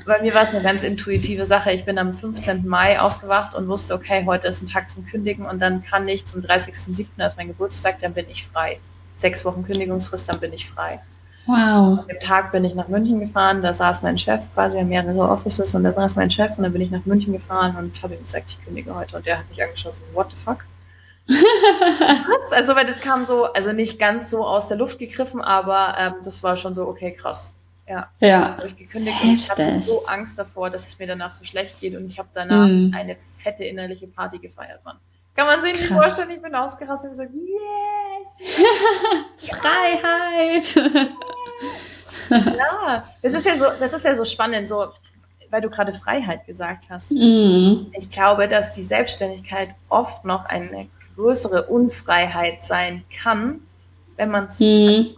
[0.05, 1.71] bei mir war es eine ganz intuitive Sache.
[1.71, 2.67] Ich bin am 15.
[2.67, 6.25] Mai aufgewacht und wusste, okay, heute ist ein Tag zum Kündigen und dann kann ich
[6.25, 8.79] zum 30.07., das ist mein Geburtstag, dann bin ich frei.
[9.15, 11.01] Sechs Wochen Kündigungsfrist, dann bin ich frei.
[11.45, 12.05] Wow.
[12.05, 15.73] Dem Tag bin ich nach München gefahren, da saß mein Chef quasi, in mehrere Offices
[15.73, 18.21] und da saß mein Chef und dann bin ich nach München gefahren und habe ihm
[18.21, 20.65] gesagt, ich kündige heute und der hat mich angeschaut so, what the fuck?
[21.27, 22.51] Was?
[22.51, 26.13] also, weil das kam so, also nicht ganz so aus der Luft gegriffen, aber ähm,
[26.23, 27.57] das war schon so, okay, krass.
[27.87, 28.09] Ja.
[28.19, 28.57] ja.
[28.57, 29.29] Habe ich gekündigt Heftig.
[29.29, 32.19] und ich hatte so Angst davor, dass es mir danach so schlecht geht und ich
[32.19, 32.93] habe danach mm.
[32.93, 34.97] eine fette innerliche Party gefeiert, Mann.
[35.35, 38.49] Kann man sich nicht vorstellen, ich bin ausgerastet und gesagt, yes!
[39.59, 40.75] Freiheit!
[42.57, 44.87] ja, das ist ja so, das ist ja so spannend, so,
[45.49, 47.11] weil du gerade Freiheit gesagt hast.
[47.13, 47.87] Mm.
[47.97, 50.87] Ich glaube, dass die Selbstständigkeit oft noch eine
[51.21, 53.61] größere Unfreiheit sein kann,
[54.17, 55.15] wenn man es mm.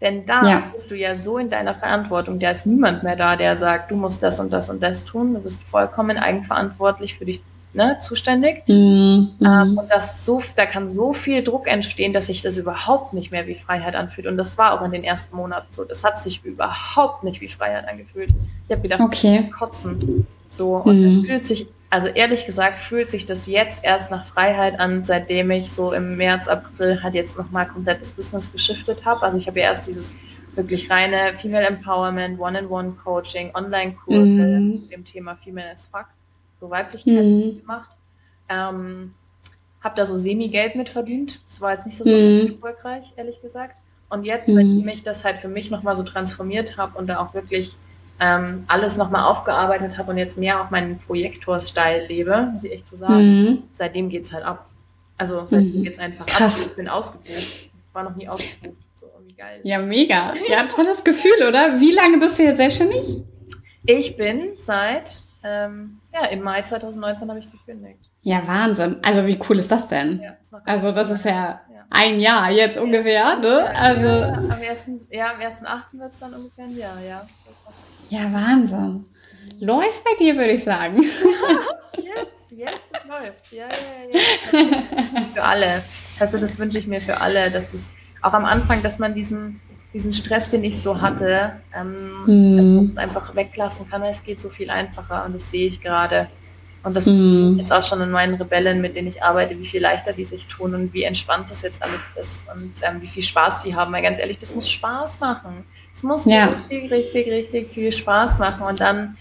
[0.00, 0.62] Denn da ja.
[0.72, 3.96] bist du ja so in deiner Verantwortung, da ist niemand mehr da, der sagt, du
[3.96, 5.34] musst das und das und das tun.
[5.34, 7.42] Du bist vollkommen eigenverantwortlich für dich
[7.74, 8.66] ne, zuständig.
[8.66, 9.32] Mhm.
[9.42, 13.30] Ähm, und das so, da kann so viel Druck entstehen, dass sich das überhaupt nicht
[13.30, 14.26] mehr wie Freiheit anfühlt.
[14.26, 15.84] Und das war auch in den ersten Monaten so.
[15.84, 18.30] Das hat sich überhaupt nicht wie Freiheit angefühlt.
[18.68, 19.50] Ich habe gedacht, okay.
[19.50, 20.26] kotzen.
[20.48, 21.24] So, und mhm.
[21.24, 25.72] fühlt sich also ehrlich gesagt fühlt sich das jetzt erst nach Freiheit an, seitdem ich
[25.72, 29.22] so im März, April halt jetzt nochmal komplett das Business geschiftet habe.
[29.22, 30.18] Also ich habe ja erst dieses
[30.54, 34.88] wirklich reine Female Empowerment, One-on-One-Coaching, Online-Kurse mhm.
[34.88, 36.06] dem Thema Female as Fuck,
[36.60, 37.60] so Weiblichkeit mhm.
[37.60, 37.90] gemacht.
[38.48, 39.14] Ähm,
[39.82, 41.40] habe da so Semi-Geld mit verdient.
[41.46, 42.52] Das war jetzt nicht so, so mhm.
[42.52, 43.76] erfolgreich, ehrlich gesagt.
[44.10, 44.84] Und jetzt, mhm.
[44.84, 47.76] wenn ich das halt für mich nochmal so transformiert habe und da auch wirklich
[48.20, 52.86] ähm, alles nochmal aufgearbeitet habe und jetzt mehr auf meinen Projektor-Style lebe, muss ich echt
[52.86, 53.14] so sagen.
[53.14, 53.62] Mhm.
[53.72, 54.66] Seitdem geht es halt ab.
[55.16, 55.86] Also seitdem mhm.
[55.86, 56.60] es einfach Krass.
[56.60, 56.66] ab.
[56.66, 57.70] Ich bin ausgebucht.
[57.92, 58.76] War noch nie ausgebucht.
[58.96, 59.06] So,
[59.36, 59.60] geil.
[59.64, 60.34] Ja, mega.
[60.48, 61.80] Ja, tolles Gefühl, oder?
[61.80, 63.22] Wie lange bist du jetzt selbstständig?
[63.86, 68.10] Ich bin seit, ähm, ja, im Mai 2019 habe ich gekündigt.
[68.22, 68.96] Ja, Wahnsinn.
[69.02, 70.20] Also wie cool ist das denn?
[70.20, 73.74] Ja, also das ist ja, ja, ein Jahr jetzt ungefähr, ne?
[73.74, 75.06] Also ja, am 1.8.
[75.10, 75.62] Ja, am 1.
[75.92, 77.26] wird es dann ungefähr ein Jahr, ja.
[78.10, 79.04] Ja, Wahnsinn.
[79.60, 81.02] Läuft bei dir, würde ich sagen.
[81.96, 83.52] jetzt, jetzt es läuft.
[83.52, 84.82] Ja, ja, ja.
[85.32, 85.82] Für alle.
[86.18, 89.60] Also das wünsche ich mir für alle, dass das auch am Anfang, dass man diesen,
[89.94, 92.98] diesen Stress, den ich so hatte, ähm, mm.
[92.98, 94.02] einfach weglassen kann.
[94.02, 96.28] Es geht so viel einfacher und das sehe ich gerade.
[96.82, 97.58] Und das mm.
[97.58, 100.48] jetzt auch schon in meinen Rebellen, mit denen ich arbeite, wie viel leichter die sich
[100.48, 103.92] tun und wie entspannt das jetzt alles ist und ähm, wie viel Spaß sie haben.
[103.92, 105.64] Weil ganz ehrlich, das muss Spaß machen.
[105.94, 106.46] Es muss ja.
[106.46, 108.66] richtig, richtig, richtig viel Spaß machen.
[108.66, 109.16] Und dann,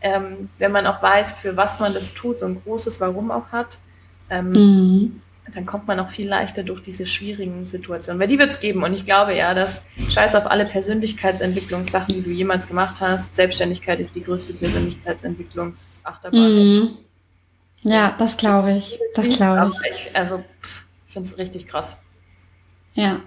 [0.00, 3.52] ähm, wenn man auch weiß, für was man das tut, so ein großes Warum auch
[3.52, 3.78] hat,
[4.30, 5.22] ähm, mhm.
[5.52, 8.20] dann kommt man auch viel leichter durch diese schwierigen Situationen.
[8.20, 8.82] Weil die wird es geben.
[8.82, 13.36] Und ich glaube ja, dass scheiß auf alle Persönlichkeitsentwicklungssachen, die du jemals gemacht hast.
[13.36, 16.40] Selbstständigkeit ist die größte Persönlichkeitsentwicklungsachterbahn.
[16.40, 16.90] Mhm.
[17.82, 18.98] Ja, das glaube ich.
[19.14, 20.08] Das glaube ich.
[20.08, 20.16] ich.
[20.16, 20.42] Also,
[21.06, 22.02] ich finde es richtig krass.
[22.94, 23.20] Ja,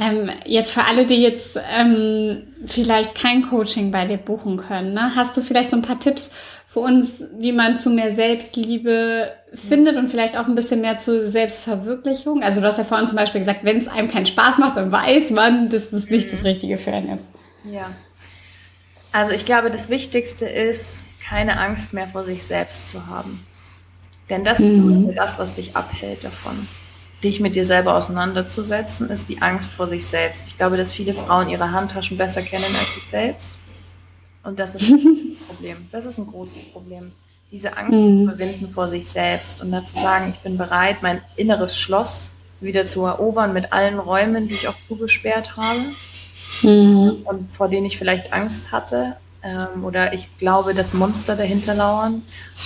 [0.00, 5.12] ähm, jetzt für alle, die jetzt ähm, vielleicht kein Coaching bei dir buchen können, ne?
[5.14, 6.30] hast du vielleicht so ein paar Tipps
[6.66, 11.30] für uns, wie man zu mehr Selbstliebe findet und vielleicht auch ein bisschen mehr zur
[11.30, 12.42] Selbstverwirklichung?
[12.42, 14.90] Also du hast ja vorhin zum Beispiel gesagt, wenn es einem keinen Spaß macht, dann
[14.90, 17.24] weiß man, dass das nicht das Richtige für einen ist.
[17.70, 17.90] Ja.
[19.12, 23.44] Also ich glaube, das Wichtigste ist, keine Angst mehr vor sich selbst zu haben.
[24.30, 25.10] Denn das mhm.
[25.10, 26.68] ist das, was dich abhält davon.
[27.22, 30.46] Dich mit dir selber auseinanderzusetzen, ist die Angst vor sich selbst.
[30.46, 33.58] Ich glaube, dass viele Frauen ihre Handtaschen besser kennen als sich selbst.
[34.42, 35.88] Und das ist ein Problem.
[35.92, 37.12] Das ist ein großes Problem.
[37.50, 38.16] Diese Angst mhm.
[38.16, 42.86] zu überwinden vor sich selbst und dazu sagen, ich bin bereit, mein inneres Schloss wieder
[42.86, 45.80] zu erobern mit allen Räumen, die ich auch zugesperrt habe
[46.62, 47.22] mhm.
[47.24, 52.22] und vor denen ich vielleicht Angst hatte ähm, oder ich glaube, dass Monster dahinter lauern.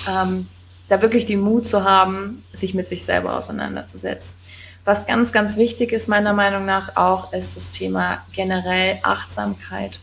[0.08, 0.46] Ähm,
[0.88, 4.36] da wirklich den Mut zu haben, sich mit sich selber auseinanderzusetzen.
[4.84, 9.98] Was ganz, ganz wichtig ist, meiner Meinung nach auch, ist das Thema generell Achtsamkeit.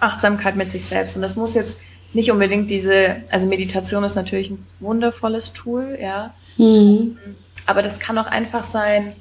[0.00, 1.14] Achtsamkeit mit sich selbst.
[1.14, 1.80] Und das muss jetzt
[2.12, 6.34] nicht unbedingt diese, also Meditation ist natürlich ein wundervolles Tool, ja.
[6.56, 7.18] Mhm.
[7.66, 9.12] Aber das kann auch einfach sein,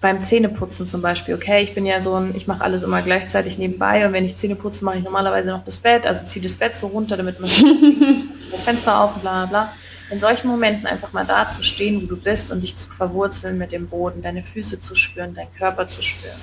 [0.00, 3.58] beim Zähneputzen zum Beispiel, okay, ich bin ja so ein, ich mache alles immer gleichzeitig
[3.58, 6.54] nebenbei und wenn ich Zähne putze, mache ich normalerweise noch das Bett, also ziehe das
[6.54, 7.50] Bett so runter, damit man
[8.50, 9.74] das Fenster auf und bla bla
[10.10, 13.58] in solchen Momenten einfach mal da zu stehen, wo du bist und dich zu verwurzeln
[13.58, 16.36] mit dem Boden, deine Füße zu spüren, deinen Körper zu spüren.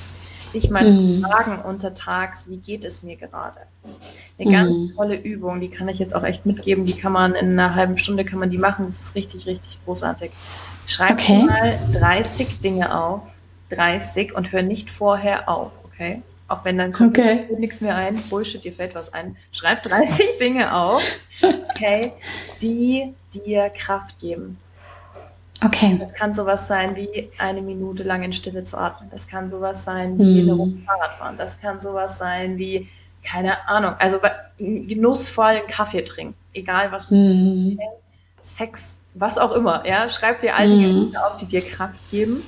[0.53, 1.21] Dich mal mhm.
[1.21, 3.59] zu fragen untertags, wie geht es mir gerade?
[4.39, 4.93] Eine ganz mhm.
[4.95, 7.97] tolle Übung, die kann ich jetzt auch echt mitgeben, die kann man in einer halben
[7.97, 10.31] Stunde kann man die machen, das ist richtig, richtig großartig.
[10.85, 11.43] Schreib okay.
[11.43, 13.21] mal 30 Dinge auf,
[13.71, 16.21] 30 und hör nicht vorher auf, okay?
[16.47, 17.45] Auch wenn dann kommt okay.
[17.57, 19.35] nichts mehr ein, Bullshit, dir fällt was ein.
[19.51, 21.03] Schreib 30 Dinge auf,
[21.41, 22.13] okay,
[22.61, 24.57] die dir Kraft geben.
[25.63, 25.97] Okay.
[25.99, 29.09] Das kann sowas sein wie eine Minute lang in Stille zu atmen.
[29.09, 30.49] Das kann sowas sein wie mm.
[30.49, 31.37] eine Runde Fahrrad fahren.
[31.37, 32.87] Das kann sowas sein wie,
[33.23, 34.19] keine Ahnung, also
[34.59, 36.35] genussvollen Kaffee trinken.
[36.53, 37.71] Egal was es mm.
[37.71, 37.79] ist.
[38.57, 39.85] Sex, was auch immer.
[39.85, 41.05] Ja, schreib dir all die mm.
[41.05, 42.43] Dinge auf, die dir Kraft geben.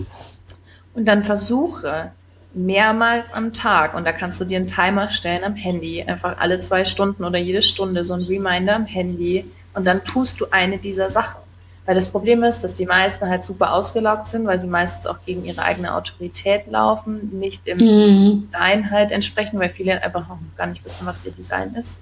[0.93, 2.11] Und dann versuche
[2.53, 6.59] mehrmals am Tag, und da kannst du dir einen Timer stellen am Handy, einfach alle
[6.59, 10.77] zwei Stunden oder jede Stunde so ein Reminder am Handy, und dann tust du eine
[10.77, 11.41] dieser Sachen.
[11.85, 15.17] Weil das Problem ist, dass die meisten halt super ausgelaugt sind, weil sie meistens auch
[15.25, 18.43] gegen ihre eigene Autorität laufen, nicht im mhm.
[18.45, 21.99] Design halt entsprechen, weil viele einfach noch gar nicht wissen, was ihr Design ist,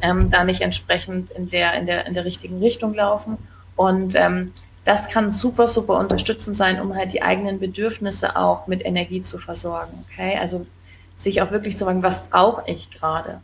[0.00, 3.38] ähm, da nicht entsprechend in der, in der, in der richtigen Richtung laufen.
[3.76, 4.52] Und ähm,
[4.84, 9.38] das kann super, super unterstützend sein, um halt die eigenen Bedürfnisse auch mit Energie zu
[9.38, 10.04] versorgen.
[10.10, 10.66] Okay, also
[11.16, 13.40] sich auch wirklich zu fragen, was brauche ich gerade?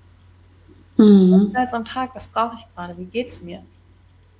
[0.96, 1.54] Mhm.
[1.54, 2.96] am Tag, was brauche ich gerade?
[2.96, 3.62] Wie geht's mir?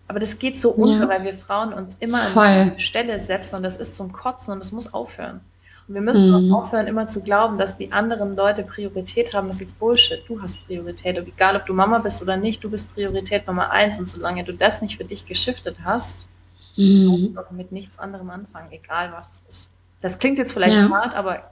[0.06, 1.08] Aber das geht so unter, ja.
[1.08, 2.44] weil wir Frauen uns immer Voll.
[2.44, 5.40] an eine Stelle setzen und das ist zum Kotzen und das muss aufhören.
[5.88, 6.54] Und wir müssen mhm.
[6.54, 9.48] aufhören, immer zu glauben, dass die anderen Leute Priorität haben.
[9.48, 10.22] Das ist Bullshit.
[10.26, 11.18] Du hast Priorität.
[11.18, 13.98] Und egal, ob du Mama bist oder nicht, du bist Priorität Nummer eins.
[13.98, 16.26] Und solange du das nicht für dich geschiftet hast,
[16.76, 17.36] mhm.
[17.56, 19.70] mit nichts anderem anfangen, egal was es ist.
[20.00, 20.88] Das klingt jetzt vielleicht ja.
[20.90, 21.42] hart, aber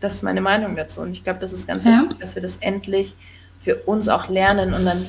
[0.00, 1.00] das ist meine Meinung dazu.
[1.00, 2.02] Und ich glaube, das ist ganz ja.
[2.02, 3.14] wichtig, dass wir das endlich
[3.60, 5.06] für uns auch lernen und dann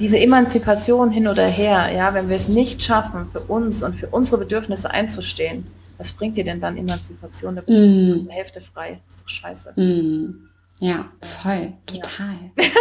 [0.00, 4.08] diese Emanzipation hin oder her, ja, wenn wir es nicht schaffen, für uns und für
[4.08, 5.66] unsere Bedürfnisse einzustehen,
[5.98, 7.54] was bringt dir denn dann Emanzipation?
[7.54, 7.64] Da mm.
[7.66, 9.00] die Hälfte frei.
[9.08, 9.80] Ist doch scheiße.
[9.80, 10.48] Mm.
[10.80, 11.04] Ja,
[11.40, 12.34] voll, total.
[12.58, 12.64] Ja.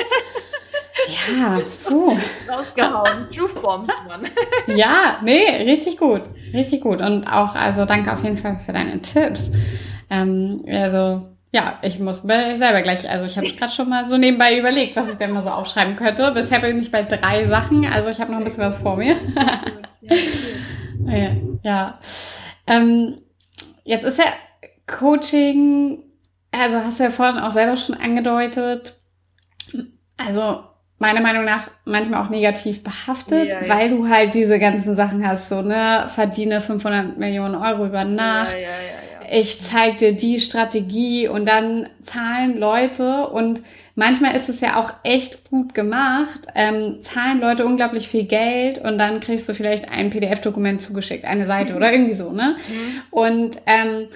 [1.08, 2.18] Ja, puh.
[2.50, 3.30] Rausgehauen.
[3.30, 4.30] Truthbomb, Mann.
[4.68, 6.22] Ja, nee, richtig gut.
[6.54, 7.02] Richtig gut.
[7.02, 9.50] Und auch, also danke auf jeden Fall für deine Tipps.
[10.10, 14.58] Ähm, also, ja, ich muss selber gleich, also ich habe gerade schon mal so nebenbei
[14.58, 16.32] überlegt, was ich denn mal so aufschreiben könnte.
[16.32, 19.16] Bisher bin ich bei drei Sachen, also ich habe noch ein bisschen was vor mir.
[21.06, 21.32] ja,
[21.64, 22.00] ja.
[22.66, 23.22] Ähm,
[23.84, 24.26] jetzt ist ja
[24.88, 26.04] Coaching,
[26.52, 28.96] also hast du ja vorhin auch selber schon angedeutet,
[30.18, 30.64] also
[31.04, 33.70] meiner Meinung nach manchmal auch negativ behaftet, ja, ja.
[33.70, 38.54] weil du halt diese ganzen Sachen hast, so, ne, verdiene 500 Millionen Euro über Nacht.
[38.60, 38.70] Ja,
[39.30, 43.62] ich zeig dir die Strategie und dann zahlen Leute und
[43.96, 48.98] manchmal ist es ja auch echt gut gemacht, ähm, zahlen Leute unglaublich viel Geld und
[48.98, 52.56] dann kriegst du vielleicht ein PDF-Dokument zugeschickt, eine Seite oder irgendwie so, ne?
[52.68, 53.02] Mhm.
[53.12, 54.08] Und ähm, äh,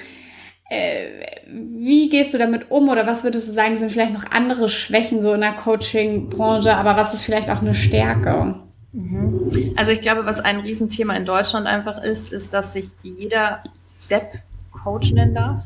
[0.69, 5.23] wie gehst du damit um oder was würdest du sagen, sind vielleicht noch andere Schwächen
[5.23, 8.55] so in der Coaching-Branche, aber was ist vielleicht auch eine Stärke?
[8.91, 9.73] Mhm.
[9.75, 13.63] Also ich glaube, was ein Riesenthema in Deutschland einfach ist, ist, dass sich jeder
[14.09, 14.39] Depp
[14.71, 15.63] Coach nennen darf.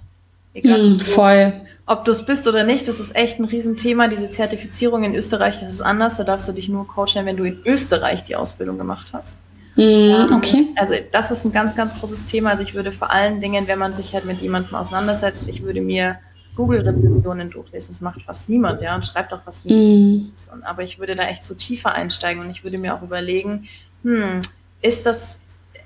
[0.54, 1.54] Egal, mm, voll.
[1.86, 4.08] Ob du es bist oder nicht, das ist echt ein Riesenthema.
[4.08, 6.18] Diese Zertifizierung in Österreich ist es anders.
[6.18, 9.38] Da darfst du dich nur Coach nennen, wenn du in Österreich die Ausbildung gemacht hast.
[9.76, 10.68] Mm, okay.
[10.76, 12.52] Also das ist ein ganz, ganz großes Thema.
[12.52, 15.82] Also ich würde vor allen Dingen, wenn man sich halt mit jemandem auseinandersetzt, ich würde
[15.82, 16.18] mir
[16.56, 17.94] Google-Rezensionen durchlesen.
[17.94, 20.34] Das macht fast niemand, ja, und schreibt auch fast niemand.
[20.34, 20.64] Mm.
[20.64, 23.68] Aber ich würde da echt so tiefer einsteigen und ich würde mir auch überlegen,
[24.04, 24.42] hm,
[24.82, 25.42] ist das,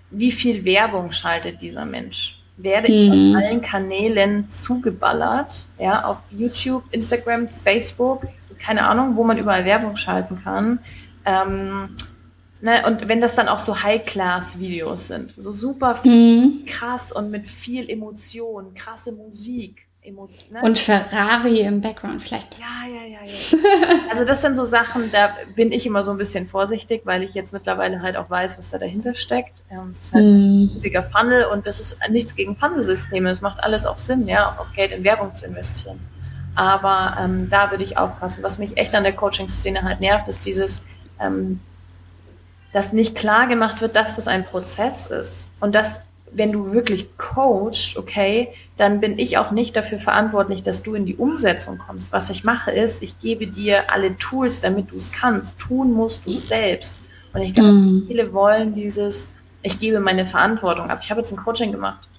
[0.10, 2.39] wie viel Werbung schaltet dieser Mensch?
[2.58, 3.36] Werde ich auf mm.
[3.36, 8.24] allen Kanälen zugeballert, ja, auf YouTube, Instagram, Facebook,
[8.58, 10.80] keine Ahnung, wo man überall Werbung schalten kann.
[11.26, 11.89] Ähm,
[12.61, 16.63] Ne, und wenn das dann auch so High-Class-Videos sind, so super mhm.
[16.65, 20.61] krass und mit viel Emotion, krasse Musik, Emotionen.
[20.61, 20.61] Ne?
[20.61, 22.55] Und Ferrari im Background vielleicht.
[22.57, 23.99] Ja, ja, ja, ja.
[24.09, 27.33] also das sind so Sachen, da bin ich immer so ein bisschen vorsichtig, weil ich
[27.33, 29.63] jetzt mittlerweile halt auch weiß, was da dahinter steckt.
[29.91, 30.27] Es ist halt mm.
[30.27, 33.29] ein riesiger Funnel und das ist nichts gegen Funnelsysteme.
[33.29, 35.99] Es macht alles auch Sinn, ja, auch Geld in Werbung zu investieren.
[36.55, 38.43] Aber ähm, da würde ich aufpassen.
[38.43, 40.85] Was mich echt an der Coaching-Szene halt nervt, ist dieses,
[41.19, 41.59] ähm,
[42.75, 47.17] dass nicht klar gemacht wird, dass das ein Prozess ist und dass wenn du wirklich
[47.17, 52.11] coachst, okay, dann bin ich auch nicht dafür verantwortlich, dass du in die Umsetzung kommst.
[52.11, 55.57] Was ich mache ist, ich gebe dir alle Tools, damit du es kannst.
[55.57, 57.09] Tun musst du es selbst.
[57.31, 58.07] Und ich glaube, mm.
[58.07, 60.99] viele wollen dieses, ich gebe meine Verantwortung ab.
[61.01, 62.09] Ich habe jetzt ein Coaching gemacht.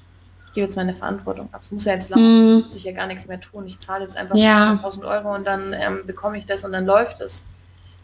[0.47, 1.61] Ich gebe jetzt meine Verantwortung ab.
[1.63, 2.63] Es muss ja jetzt laufen, mm.
[2.65, 3.67] muss ich ja gar nichts mehr tun.
[3.67, 4.73] Ich zahle jetzt einfach ja.
[4.73, 7.47] 1000 Euro und dann ähm, bekomme ich das und dann läuft es.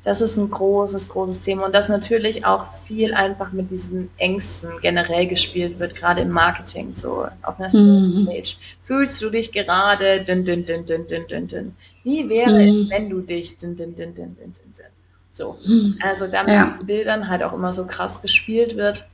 [0.05, 4.71] Das ist ein großes, großes Thema und das natürlich auch viel einfach mit diesen Ängsten
[4.81, 8.27] generell gespielt wird, gerade im Marketing, so auf einer mhm.
[8.27, 8.59] Page.
[8.83, 11.77] Fühlst du dich gerade dünn, dünn, dünn, dünn, dünn, dünn, dünn.
[12.03, 12.83] Wie wäre mhm.
[12.83, 14.87] es, wenn du dich dünn, dünn, dünn, dünn, dünn, dünn, dünn.
[15.31, 15.57] So.
[15.65, 15.99] Mhm.
[16.03, 16.79] Also da mit ja.
[16.85, 19.07] Bildern halt auch immer so krass gespielt wird,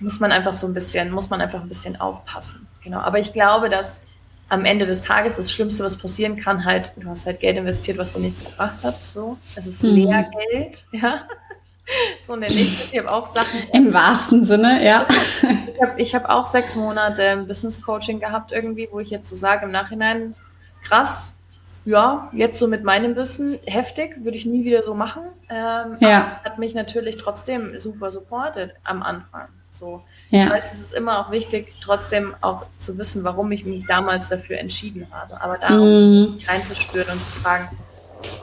[0.00, 2.66] muss man einfach so ein bisschen, muss man einfach ein bisschen aufpassen.
[2.84, 2.98] Genau.
[2.98, 4.02] Aber ich glaube, dass
[4.48, 7.98] am Ende des Tages das Schlimmste, was passieren kann, halt, du hast halt Geld investiert,
[7.98, 8.96] was dir nichts gebracht hat.
[9.12, 9.38] So.
[9.56, 9.96] Es ist mhm.
[9.96, 11.22] Lehrgeld, ja.
[12.20, 13.60] So nenne ich Ich habe auch Sachen.
[13.72, 15.06] Im wahrsten Sinne, ja.
[15.76, 19.36] Ich habe ich hab auch sechs Monate Business Coaching gehabt, irgendwie, wo ich jetzt so
[19.36, 20.34] sage im Nachhinein,
[20.82, 21.36] krass,
[21.84, 25.22] ja, jetzt so mit meinem Wissen, heftig, würde ich nie wieder so machen.
[25.50, 26.40] Ähm, ja.
[26.42, 29.48] Hat mich natürlich trotzdem super supportet am Anfang.
[29.70, 30.02] So.
[30.30, 30.50] Ja.
[30.50, 34.58] Weiß, es ist immer auch wichtig, trotzdem auch zu wissen, warum ich mich damals dafür
[34.58, 35.40] entschieden habe.
[35.40, 36.38] Aber darum mhm.
[36.46, 37.68] reinzuspüren und zu fragen,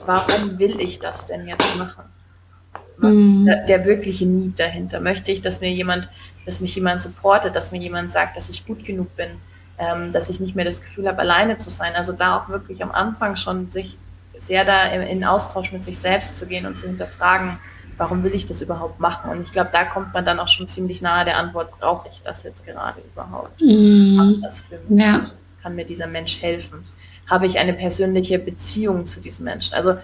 [0.06, 2.04] warum will ich das denn jetzt machen?
[2.98, 3.44] Mhm.
[3.44, 5.00] Der, der, wirkliche Need dahinter.
[5.00, 6.08] Möchte ich, dass mir jemand,
[6.46, 9.30] dass mich jemand supportet, dass mir jemand sagt, dass ich gut genug bin,
[9.78, 11.94] ähm, dass ich nicht mehr das Gefühl habe, alleine zu sein.
[11.94, 13.98] Also da auch wirklich am Anfang schon sich
[14.38, 17.58] sehr da in, in Austausch mit sich selbst zu gehen und zu hinterfragen,
[17.96, 19.30] warum will ich das überhaupt machen?
[19.30, 22.22] Und ich glaube, da kommt man dann auch schon ziemlich nahe der Antwort, brauche ich
[22.22, 23.60] das jetzt gerade überhaupt?
[23.60, 24.40] Mm.
[24.42, 25.02] Das für mich?
[25.02, 25.30] Ja.
[25.62, 26.84] Kann mir dieser Mensch helfen?
[27.30, 29.74] Habe ich eine persönliche Beziehung zu diesem Menschen?
[29.74, 29.96] Also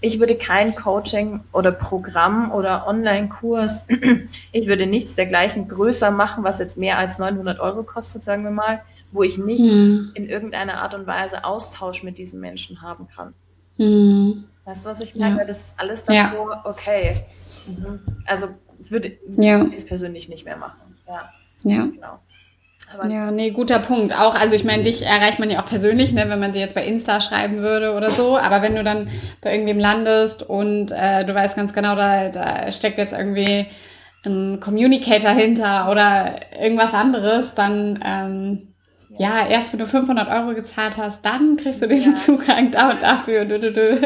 [0.00, 3.86] ich würde kein Coaching oder Programm oder Online-Kurs,
[4.52, 8.50] ich würde nichts dergleichen größer machen, was jetzt mehr als 900 Euro kostet, sagen wir
[8.50, 10.10] mal, wo ich nicht mm.
[10.14, 13.32] in irgendeiner Art und Weise Austausch mit diesen Menschen haben kann.
[13.78, 14.44] Mm.
[14.64, 15.38] Weißt du, was ich meine?
[15.38, 15.44] Ja.
[15.44, 16.62] Das ist alles davor, ja.
[16.64, 17.24] okay.
[17.66, 18.00] Mhm.
[18.26, 18.48] Also
[18.88, 19.64] würde ja.
[19.64, 20.96] ich jetzt persönlich nicht mehr machen.
[21.06, 21.30] Ja.
[21.62, 21.86] Ja.
[21.86, 22.18] Genau.
[22.92, 24.12] Aber ja, nee, guter Punkt.
[24.12, 26.74] Auch, also ich meine, dich erreicht man ja auch persönlich, ne, wenn man dir jetzt
[26.74, 28.36] bei Insta schreiben würde oder so.
[28.36, 29.08] Aber wenn du dann
[29.40, 33.66] bei irgendwem landest und äh, du weißt ganz genau, da, da steckt jetzt irgendwie
[34.26, 38.73] ein Communicator hinter oder irgendwas anderes, dann ähm,
[39.16, 42.14] ja, erst wenn du 500 Euro gezahlt hast, dann kriegst du den ja.
[42.14, 43.44] Zugang da und dafür.
[43.44, 44.00] Dö, dö, dö.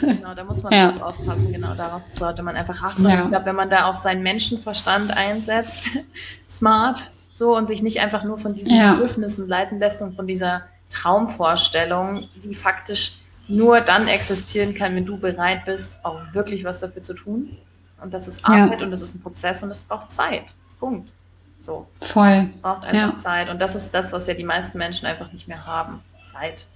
[0.00, 0.96] Genau, da muss man ja.
[1.00, 1.52] aufpassen.
[1.52, 3.08] Genau, darauf sollte man einfach achten.
[3.08, 3.22] Ja.
[3.22, 5.90] Ich glaube, wenn man da auch seinen Menschenverstand einsetzt,
[6.50, 8.94] smart, so und sich nicht einfach nur von diesen ja.
[8.94, 15.18] Bedürfnissen leiten lässt und von dieser Traumvorstellung, die faktisch nur dann existieren kann, wenn du
[15.18, 17.56] bereit bist, auch wirklich was dafür zu tun.
[18.02, 20.54] Und das ist Arbeit und das ist ein Prozess und es braucht Zeit.
[20.78, 21.12] Punkt.
[21.58, 21.86] So.
[22.00, 22.46] Voll.
[22.48, 23.16] Es braucht einfach ja.
[23.16, 23.50] Zeit.
[23.50, 26.00] Und das ist das, was ja die meisten Menschen einfach nicht mehr haben.
[26.32, 26.66] Zeit.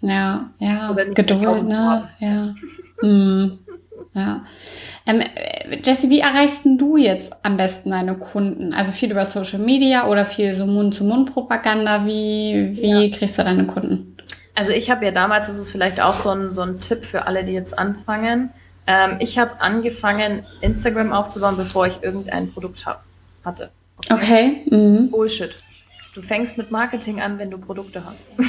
[0.00, 0.92] Ja, ja.
[0.92, 2.08] Geduld, ne?
[2.20, 2.54] Ja.
[3.00, 3.58] hm.
[4.14, 4.44] Ja.
[5.06, 5.22] Ähm,
[5.84, 8.72] Jesse, wie erreichst du jetzt am besten deine Kunden?
[8.72, 12.06] Also viel über Social Media oder viel so Mund-zu-Mund-Propaganda?
[12.06, 13.16] Wie, wie ja.
[13.16, 14.16] kriegst du deine Kunden?
[14.54, 17.26] Also ich habe ja damals, das ist vielleicht auch so ein, so ein Tipp für
[17.26, 18.50] alle, die jetzt anfangen.
[18.86, 23.04] Ähm, ich habe angefangen, Instagram aufzubauen, bevor ich irgendein Produkt hab,
[23.44, 23.70] hatte.
[24.08, 24.62] Okay.
[24.70, 25.10] Mhm.
[25.10, 25.62] Bullshit.
[26.14, 28.32] Du fängst mit Marketing an, wenn du Produkte hast.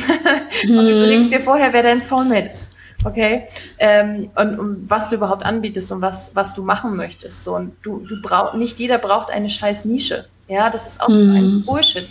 [0.63, 0.77] Mhm.
[0.77, 2.75] und überlegst dir vorher, wer dein Soulmate ist.
[3.03, 3.47] Okay?
[3.79, 7.43] Ähm, und, und, was du überhaupt anbietest und was, was du machen möchtest.
[7.43, 10.25] So, und du, du brauchst, nicht jeder braucht eine scheiß Nische.
[10.47, 11.35] Ja, das ist auch mhm.
[11.35, 12.09] ein Bullshit.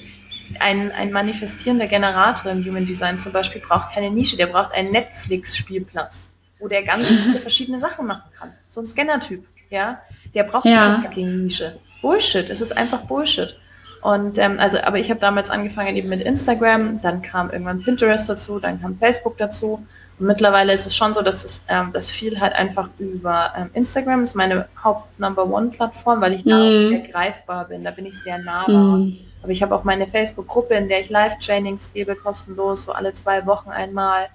[0.59, 4.91] Ein, ein manifestierender Generator im Human Design zum Beispiel braucht keine Nische, der braucht einen
[4.91, 8.53] Netflix-Spielplatz, wo der ganz viele verschiedene Sachen machen kann.
[8.68, 10.01] So ein Scanner-Typ, ja.
[10.34, 10.95] Der braucht ja.
[10.95, 11.78] keine fucking Nische.
[12.03, 12.48] Bullshit.
[12.48, 13.57] Es ist einfach Bullshit.
[14.03, 18.28] Und ähm, also, aber ich habe damals angefangen eben mit Instagram, dann kam irgendwann Pinterest
[18.28, 19.86] dazu, dann kam Facebook dazu.
[20.18, 23.70] Und mittlerweile ist es schon so, dass es ähm, das viel halt einfach über ähm,
[23.74, 26.61] Instagram ist meine Haupt-Number One-Plattform, weil ich da mm.
[26.61, 27.84] auch sehr greifbar bin.
[27.84, 28.98] Da bin ich sehr nahbar.
[28.98, 29.18] Mm.
[29.42, 33.46] Aber ich habe auch meine Facebook-Gruppe, in der ich Live-Trainings gebe, kostenlos, so alle zwei
[33.46, 34.28] Wochen einmal.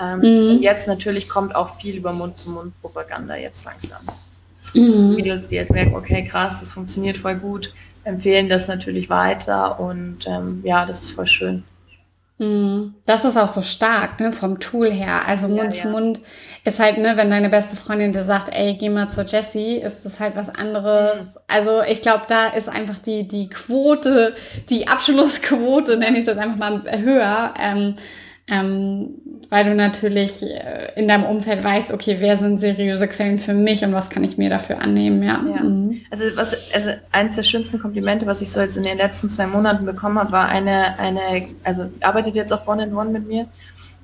[0.00, 0.50] Ähm, mm.
[0.50, 4.00] Und jetzt natürlich kommt auch viel über Mund-zu-Mund-Propaganda jetzt langsam.
[4.74, 5.14] Mhm.
[5.14, 7.72] Mädels, die jetzt merken, okay, krass, das funktioniert voll gut,
[8.04, 11.64] empfehlen das natürlich weiter und ähm, ja, das ist voll schön.
[12.38, 12.94] Mhm.
[13.06, 15.26] Das ist auch so stark, ne, vom Tool her.
[15.26, 16.20] Also Mund ja, zu Mund
[16.64, 20.04] ist halt, ne, wenn deine beste Freundin dir sagt, ey, geh mal zur Jessie, ist
[20.04, 21.20] das halt was anderes.
[21.20, 21.28] Mhm.
[21.46, 24.34] Also ich glaube, da ist einfach die, die Quote,
[24.68, 27.54] die Abschlussquote, nenne ich es jetzt einfach mal höher.
[27.60, 27.96] Ähm,
[28.48, 29.10] ähm,
[29.50, 33.84] weil du natürlich äh, in deinem Umfeld weißt, okay, wer sind seriöse Quellen für mich
[33.84, 35.44] und was kann ich mir dafür annehmen, ja.
[35.54, 35.62] ja.
[35.62, 36.00] Mhm.
[36.10, 39.46] Also was, also eines der schönsten Komplimente, was ich so jetzt in den letzten zwei
[39.46, 43.46] Monaten bekommen habe, war eine, eine, also arbeitet jetzt auch One in One mit mir.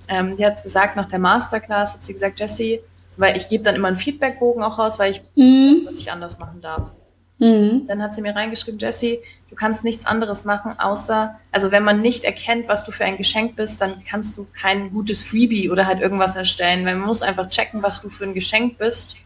[0.08, 2.80] Ähm, die hat gesagt, nach der Masterclass hat sie gesagt, Jessie,
[3.16, 5.82] weil ich gebe dann immer einen Feedbackbogen auch raus, weil ich, mhm.
[5.86, 6.90] was ich anders machen darf.
[7.38, 7.86] Mhm.
[7.86, 12.00] Dann hat sie mir reingeschrieben, Jessie, du kannst nichts anderes machen, außer, also wenn man
[12.00, 15.86] nicht erkennt, was du für ein Geschenk bist, dann kannst du kein gutes Freebie oder
[15.86, 19.16] halt irgendwas erstellen, weil man muss einfach checken, was du für ein Geschenk bist.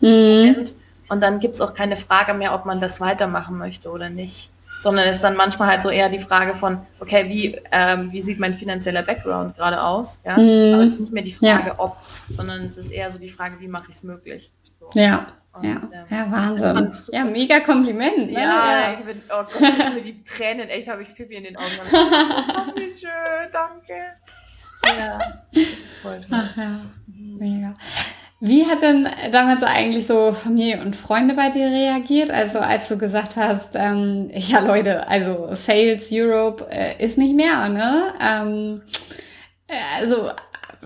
[0.00, 0.64] Mhm.
[1.08, 4.50] Und dann gibt's auch keine Frage mehr, ob man das weitermachen möchte oder nicht.
[4.78, 8.20] Sondern es ist dann manchmal halt so eher die Frage von, okay, wie, ähm, wie
[8.20, 10.20] sieht mein finanzieller Background gerade aus?
[10.24, 10.36] Ja?
[10.36, 10.74] Mhm.
[10.74, 11.74] Aber es ist nicht mehr die Frage, ja.
[11.78, 11.96] ob,
[12.28, 14.50] sondern es ist eher so die Frage, wie mache ich es möglich?
[14.78, 14.90] So.
[14.94, 15.28] Ja.
[15.56, 15.80] Und, ja.
[15.92, 17.14] Ähm, ja, Wahnsinn.
[17.14, 18.30] Ja, mega Kompliment.
[18.30, 18.32] Ne?
[18.32, 18.92] Ja, ja.
[18.98, 21.66] Ich bin, oh Gott, die Tränen, echt habe ich Pippi in den Augen.
[21.92, 24.16] Ach, wie schön, danke.
[24.84, 25.18] Ja,
[25.52, 25.64] das
[26.02, 26.28] voll toll.
[26.30, 27.74] Ach ja, mega.
[28.40, 32.30] Wie hat denn damals eigentlich so Familie und Freunde bei dir reagiert?
[32.30, 37.68] Also als du gesagt hast, ähm, ja Leute, also Sales Europe äh, ist nicht mehr,
[37.68, 38.12] ne?
[38.20, 38.82] Ähm,
[39.68, 40.30] äh, also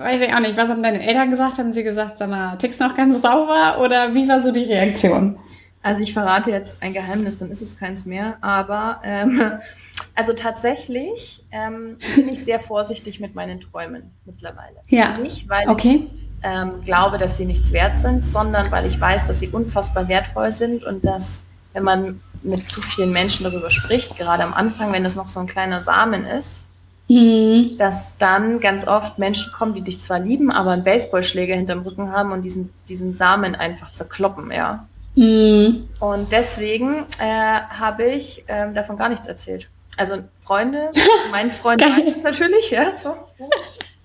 [0.00, 1.58] weiß ich auch nicht, was haben deine Eltern gesagt?
[1.58, 5.38] Haben sie gesagt, sag mal, tickst noch ganz sauber oder wie war so die Reaktion?
[5.82, 8.36] Also ich verrate jetzt ein Geheimnis, dann ist es keins mehr.
[8.40, 9.52] Aber ähm,
[10.14, 14.76] also tatsächlich ähm, bin ich sehr vorsichtig mit meinen Träumen mittlerweile.
[14.88, 15.18] Ja.
[15.18, 16.06] Nicht, weil okay.
[16.06, 20.08] ich ähm, glaube, dass sie nichts wert sind, sondern weil ich weiß, dass sie unfassbar
[20.08, 21.44] wertvoll sind und dass,
[21.74, 25.40] wenn man mit zu vielen Menschen darüber spricht, gerade am Anfang, wenn es noch so
[25.40, 26.69] ein kleiner Samen ist,
[27.10, 27.76] Mhm.
[27.76, 32.12] Dass dann ganz oft Menschen kommen, die dich zwar lieben, aber einen Baseballschläger hinterm Rücken
[32.12, 34.86] haben und diesen, diesen Samen einfach zerkloppen, ja.
[35.16, 35.88] Mhm.
[35.98, 39.68] Und deswegen äh, habe ich äh, davon gar nichts erzählt.
[39.96, 40.92] Also Freunde,
[41.32, 42.96] mein Freund weiß es natürlich, ja.
[42.96, 43.16] So.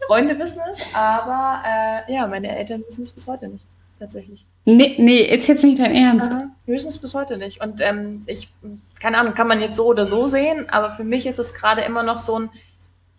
[0.08, 3.66] Freunde wissen es, aber äh, ja, meine Eltern wissen es bis heute nicht,
[3.99, 4.43] tatsächlich.
[4.66, 6.32] Nee, nee, ist jetzt nicht dein Ernst.
[6.32, 7.62] Aha, wissen es bis heute nicht.
[7.62, 8.49] Und ähm, ich,
[8.99, 11.82] keine Ahnung, kann man jetzt so oder so sehen, aber für mich ist es gerade
[11.82, 12.49] immer noch so ein,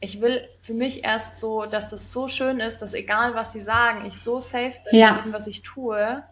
[0.01, 3.61] ich will für mich erst so, dass das so schön ist, dass egal was sie
[3.61, 5.23] sagen, ich so safe bin ja.
[5.25, 6.23] in was ich tue.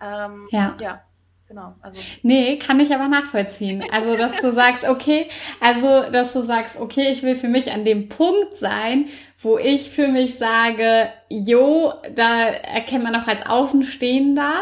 [0.00, 0.76] Ähm, ja.
[0.80, 1.02] ja.
[1.50, 2.00] Genau, also.
[2.22, 3.82] Nee, kann ich aber nachvollziehen.
[3.90, 5.26] Also, dass du sagst, okay,
[5.60, 9.06] also, dass du sagst, okay, ich will für mich an dem Punkt sein,
[9.36, 14.60] wo ich für mich sage, jo, da erkennt man auch als Außenstehender,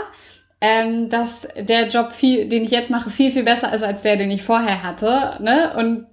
[0.62, 4.16] ähm, dass der Job, viel, den ich jetzt mache, viel, viel besser ist als der,
[4.16, 5.36] den ich vorher hatte.
[5.42, 5.74] Ne?
[5.76, 6.06] Und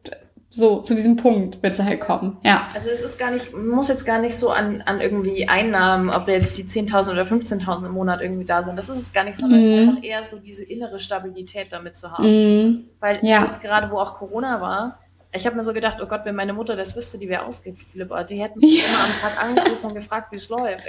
[0.55, 2.37] so zu diesem Punkt wird es halt kommen.
[2.43, 2.67] Ja.
[2.73, 6.29] Also es ist gar nicht, muss jetzt gar nicht so an, an irgendwie Einnahmen, ob
[6.29, 8.77] jetzt die 10.000 oder 15.000 im Monat irgendwie da sind.
[8.77, 9.89] Das ist es gar nicht, sondern mm.
[9.89, 12.23] einfach eher so diese innere Stabilität damit zu haben.
[12.23, 12.89] Mm.
[13.01, 13.45] Weil ja.
[13.45, 14.99] jetzt gerade, wo auch Corona war,
[15.33, 18.29] ich habe mir so gedacht, oh Gott, wenn meine Mutter das wüsste, die wäre ausgeflippert.
[18.29, 18.87] Die hätten mich ja.
[18.87, 20.85] immer am Tag angerufen und gefragt, wie es läuft.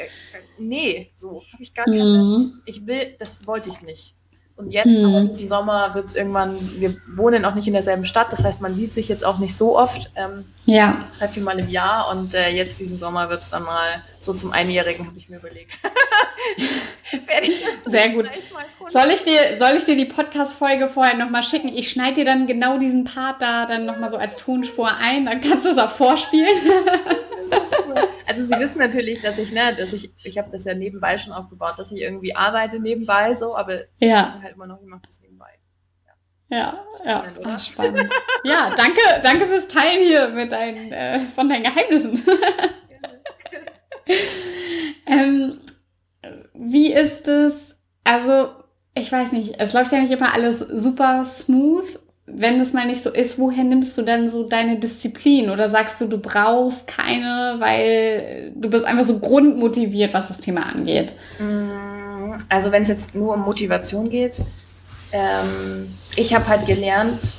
[0.59, 2.05] Nee, so habe ich gar nicht.
[2.05, 2.61] Mm.
[2.67, 4.16] Ich will, das wollte ich nicht.
[4.57, 5.05] Und jetzt, hm.
[5.05, 8.63] aber diesen Sommer wird es irgendwann, wir wohnen auch nicht in derselben Stadt, das heißt,
[8.63, 10.11] man sieht sich jetzt auch nicht so oft.
[10.17, 11.05] Ähm, ja.
[11.19, 14.35] Drei, vier Mal im Jahr und äh, jetzt diesen Sommer wird es dann mal so
[14.35, 15.79] zum Einjährigen, habe ich mir überlegt.
[17.87, 18.29] Sehr gut.
[18.89, 21.69] Soll ich dir, soll ich dir die Podcast-Folge vorher nochmal schicken?
[21.69, 25.41] Ich schneide dir dann genau diesen Part da dann nochmal so als Tonspur ein, dann
[25.41, 26.49] kannst du es auch vorspielen.
[28.27, 31.33] Also sie wissen natürlich, dass ich, ne, dass ich, ich habe das ja nebenbei schon
[31.33, 34.35] aufgebaut, dass ich irgendwie arbeite nebenbei so, aber ja.
[34.37, 35.47] ich halt immer noch, ich mache das nebenbei.
[36.49, 37.59] Ja, ja, ja.
[37.59, 38.13] spannend.
[38.45, 42.25] ja, danke, danke fürs Teilen hier mit deinen, äh, von deinen Geheimnissen.
[45.07, 45.61] ähm,
[46.55, 47.55] wie ist es?
[48.05, 48.51] Also,
[49.07, 53.03] ich weiß nicht, es läuft ja nicht immer alles super smooth wenn das mal nicht
[53.03, 55.49] so ist, woher nimmst du dann so deine Disziplin?
[55.51, 60.67] Oder sagst du, du brauchst keine, weil du bist einfach so grundmotiviert, was das Thema
[60.67, 61.15] angeht?
[61.39, 64.43] Mm, also wenn es jetzt nur um Motivation geht,
[65.13, 67.37] ähm, ich habe halt gelernt,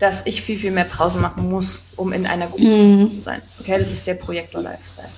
[0.00, 3.10] dass ich viel, viel mehr Pause machen muss, um in einer guten mm.
[3.10, 3.42] zu sein.
[3.60, 5.08] Okay, das ist der Projektor-Lifestyle.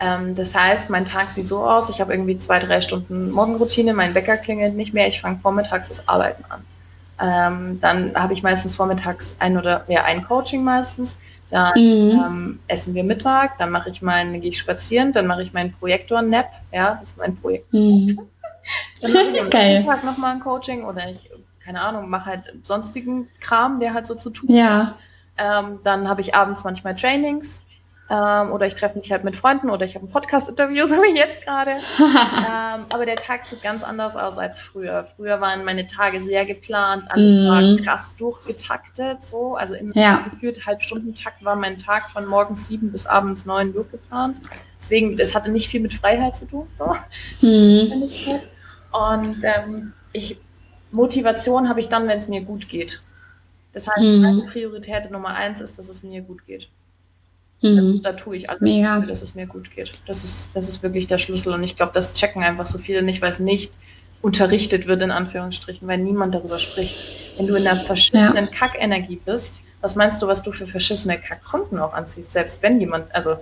[0.00, 3.92] Ähm, das heißt, mein Tag sieht so aus, ich habe irgendwie zwei, drei Stunden Morgenroutine,
[3.92, 6.64] mein Wecker klingelt nicht mehr, ich fange vormittags das Arbeiten an.
[7.22, 11.20] Ähm, dann habe ich meistens vormittags ein oder ja, ein Coaching meistens.
[11.50, 12.10] Dann mhm.
[12.10, 15.72] ähm, essen wir Mittag, dann mache ich meinen, gehe ich spazieren, dann mache ich meinen
[15.74, 17.72] Projektor-Nap, ja, das ist mein Projekt.
[17.72, 18.18] Mhm.
[19.00, 21.30] Dann mache ich am Tag nochmal ein Coaching oder ich,
[21.64, 24.94] keine Ahnung, mache halt sonstigen Kram, der halt so zu tun Ja.
[25.38, 27.66] Ähm, dann habe ich abends manchmal Trainings
[28.10, 31.16] ähm, oder ich treffe mich halt mit Freunden oder ich habe ein Podcast-Interview, so wie
[31.16, 31.70] jetzt gerade.
[31.98, 35.04] ähm, aber der Tag sieht ganz anders aus als früher.
[35.16, 37.48] Früher waren meine Tage sehr geplant, alles Mhm.
[37.48, 39.54] war krass durchgetaktet, so.
[39.54, 40.26] Also im Ja.
[40.30, 44.40] gefühlt Halbstundentakt war mein Tag von morgens sieben bis abends neun durchgeplant.
[44.80, 46.96] Deswegen, es hatte nicht viel mit Freiheit zu tun, so.
[47.42, 48.42] Notwendigkeit.
[48.92, 50.40] Und ähm, ich,
[50.90, 53.02] Motivation habe ich dann, wenn es mir gut geht.
[53.72, 54.22] Das heißt, Mhm.
[54.22, 56.68] meine Priorität Nummer eins ist, dass es mir gut geht.
[57.62, 58.00] Hm.
[58.02, 58.94] Da tue ich alles, Mega.
[58.94, 59.92] dafür, dass es mir gut geht.
[60.06, 61.52] Das ist, das ist wirklich der Schlüssel.
[61.52, 63.72] Und ich glaube, das checken einfach so viele nicht, weil es nicht
[64.22, 66.96] unterrichtet wird, in Anführungsstrichen, weil niemand darüber spricht.
[67.36, 71.78] Wenn du in einer verschissenen Kackenergie bist, was meinst du, was du für verschissene Kackkunden
[71.78, 72.32] auch anziehst?
[72.32, 73.36] Selbst wenn jemand, also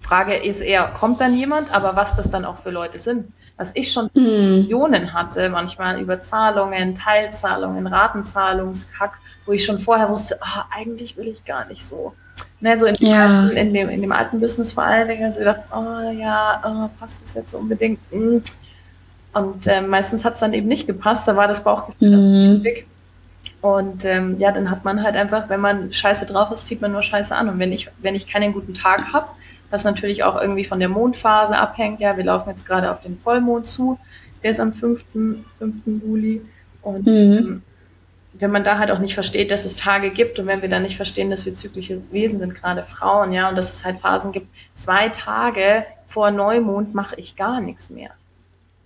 [0.00, 3.32] Frage ist eher, kommt dann jemand, aber was das dann auch für Leute sind.
[3.58, 4.62] Was ich schon Hm.
[4.62, 11.28] Visionen hatte, manchmal über Zahlungen, Teilzahlungen, Ratenzahlungskack, wo ich schon vorher wusste, ah, eigentlich will
[11.28, 12.14] ich gar nicht so.
[12.62, 13.40] Ne, so in, dem Ja.
[13.42, 16.62] alten, in, dem, in dem alten Business vor allen Dingen, also ich dachte, oh ja,
[16.64, 17.98] oh, passt das jetzt so unbedingt?
[18.12, 18.38] Mm.
[19.34, 22.50] Und äh, meistens hat es dann eben nicht gepasst, da war das Bauchgefühl Hm.
[22.52, 22.86] richtig.
[23.62, 26.92] Und ähm, ja, dann hat man halt einfach, wenn man scheiße drauf ist, zieht man
[26.92, 27.48] nur scheiße an.
[27.48, 29.26] Und wenn ich, wenn ich keinen guten Tag habe,
[29.70, 33.18] was natürlich auch irgendwie von der Mondphase abhängt, ja, wir laufen jetzt gerade auf den
[33.18, 33.98] Vollmond zu,
[34.42, 35.04] der ist am 5.
[35.58, 35.74] 5.
[35.86, 36.42] Juli.
[36.82, 37.12] Und Mhm.
[37.12, 37.62] ähm,
[38.42, 40.82] wenn man da halt auch nicht versteht, dass es Tage gibt und wenn wir dann
[40.82, 44.32] nicht verstehen, dass wir zyklische Wesen sind, gerade Frauen, ja, und dass es halt Phasen
[44.32, 48.10] gibt, zwei Tage vor Neumond mache ich gar nichts mehr.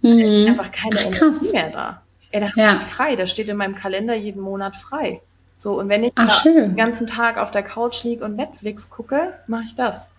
[0.02, 0.46] Hm.
[0.48, 1.04] Einfach keine Ach.
[1.06, 2.02] Energie mehr da.
[2.30, 2.80] Ey, da Ja.
[2.80, 5.20] frei, da steht in meinem Kalender jeden Monat frei.
[5.58, 8.90] So, und wenn ich Ach, da den ganzen Tag auf der Couch liege und Netflix
[8.90, 10.10] gucke, mache ich das.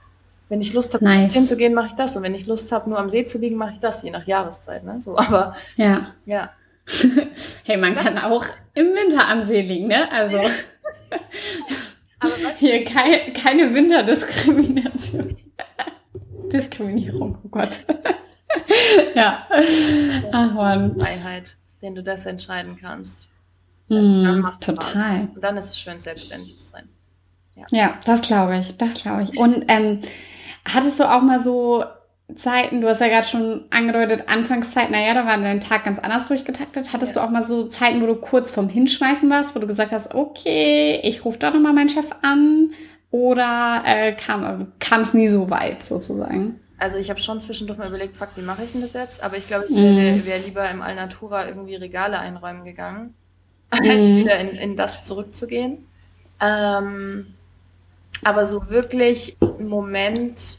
[0.50, 1.34] Wenn ich Lust habe, Nice.
[1.34, 2.16] hinzugehen, mache ich das.
[2.16, 4.26] Und wenn ich Lust habe, nur am See zu liegen, mache ich das, je nach
[4.26, 4.84] Jahreszeit.
[4.84, 5.00] Ne?
[5.00, 6.08] So, aber Ja.
[6.26, 6.50] ja.
[7.66, 8.46] Hey, man kann auch
[8.78, 10.12] im Winter am See liegen, ne?
[10.12, 10.40] Also
[12.58, 15.38] hier kein, keine Winterdiskrimination.
[16.52, 17.80] Diskriminierung, oh Gott.
[19.16, 19.48] ja.
[20.32, 21.00] Ach man.
[21.00, 23.28] Freiheit, wenn du das entscheiden kannst.
[23.88, 25.30] Hm, total.
[25.34, 26.88] Und dann ist es schön, selbstständig zu sein.
[27.72, 29.38] Ja, das glaube ich, das glaube ich.
[29.38, 30.02] Und ähm,
[30.66, 31.84] hattest du auch mal so
[32.36, 36.26] Zeiten, du hast ja gerade schon angedeutet, Anfangszeit, naja, da war dein Tag ganz anders
[36.26, 36.92] durchgetaktet.
[36.92, 37.22] Hattest Ja.
[37.22, 40.14] du auch mal so Zeiten, wo du kurz vorm Hinschmeißen warst, wo du gesagt hast,
[40.14, 42.72] okay, ich rufe doch nochmal meinen Chef an?
[43.12, 46.60] Oder äh, kam es nie so weit sozusagen?
[46.78, 49.24] Also ich habe schon zwischendurch mal überlegt, fuck, wie mache ich denn das jetzt?
[49.24, 49.96] Aber ich glaube, ich Mhm.
[49.96, 53.14] wäre wär lieber im Alnatura irgendwie Regale einräumen gegangen,
[53.72, 54.18] als Mhm.
[54.18, 55.88] wieder in, in das zurückzugehen.
[56.42, 57.28] Ähm,
[58.24, 60.58] aber so wirklich ein Moment,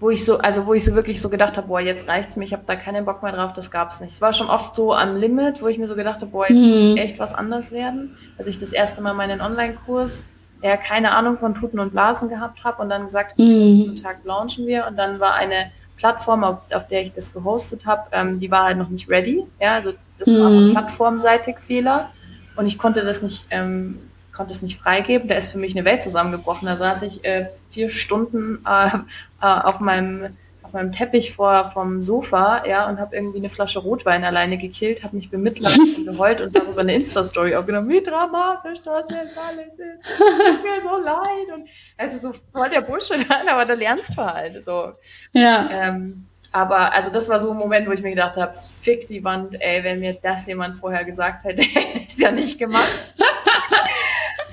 [0.00, 2.44] wo ich so, also wo ich so wirklich so gedacht habe, boah, jetzt reicht's mir,
[2.44, 4.12] ich habe da keinen Bock mehr drauf, das gab's nicht.
[4.12, 6.62] Es war schon oft so am Limit, wo ich mir so gedacht habe, boah, jetzt
[6.62, 6.88] Mhm.
[6.90, 8.16] muss echt was anders werden.
[8.38, 10.30] Als ich das erste Mal meinen Online-Kurs,
[10.62, 13.44] ja, keine Ahnung von Tuten und Blasen gehabt habe und dann gesagt, Mhm.
[13.46, 17.84] jeden Tag launchen wir und dann war eine Plattform, auf, auf der ich das gehostet
[17.84, 19.44] habe, ähm, die war halt noch nicht ready.
[19.60, 20.56] Ja, also das war Mhm.
[20.56, 22.08] auch plattformseitig Fehler
[22.56, 24.00] und ich konnte das nicht, ähm,
[24.40, 25.28] konnte es nicht freigeben.
[25.28, 26.64] Da ist für mich eine Welt zusammengebrochen.
[26.64, 32.02] Da saß ich äh, vier Stunden äh, äh, auf meinem auf meinem Teppich vor vom
[32.02, 36.40] Sofa, ja, und habe irgendwie eine Flasche Rotwein alleine gekillt, habe mich bemitleidet und geheult
[36.40, 37.88] und darüber eine Insta-Story aufgenommen.
[37.90, 40.16] Wie dramatisch das jetzt alles ist.
[40.16, 41.54] Tut mir so leid.
[41.54, 41.68] Und
[42.02, 44.92] ist so voll der Bullshit, aber da lernst du halt so.
[45.32, 45.68] Ja.
[45.70, 49.22] Ähm, aber also das war so ein Moment, wo ich mir gedacht habe, fick die
[49.22, 53.14] Wand, ey, wenn mir das jemand vorher gesagt hätte, hätte ich es ja nicht gemacht.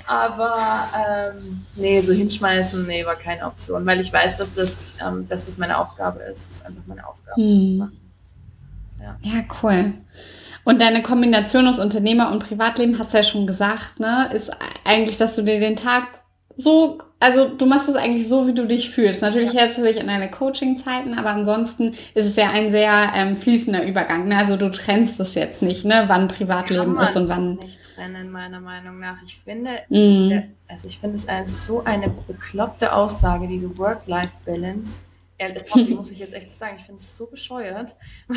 [0.08, 5.28] Aber ähm, nee, so hinschmeißen, nee, war keine Option, weil ich weiß, dass das, ähm,
[5.28, 6.48] dass das meine Aufgabe ist.
[6.48, 7.36] Das ist einfach meine Aufgabe.
[7.36, 7.92] Hm.
[9.02, 9.18] Ja.
[9.22, 9.94] Ja, cool.
[10.64, 14.50] Und deine Kombination aus Unternehmer und Privatleben, hast du ja schon gesagt, ne, ist
[14.86, 16.06] eigentlich, dass du dir den Tag
[16.56, 19.22] so, also du machst es eigentlich so, wie du dich fühlst.
[19.22, 23.36] Natürlich hältst du dich in deine Coaching-Zeiten, aber ansonsten ist es ja ein sehr ähm,
[23.36, 24.28] fließender Übergang.
[24.28, 24.38] Ne?
[24.38, 27.56] Also du trennst es jetzt nicht, ne, wann Privatleben ist und wann.
[27.56, 29.18] nicht trennen, meiner Meinung nach.
[29.26, 35.04] Ich finde, Mm, also ich finde es eine, so eine bekloppte Aussage, diese Work-Life-Balance.
[35.40, 36.76] Ja, das muss ich jetzt echt sagen.
[36.78, 37.96] Ich finde es so bescheuert.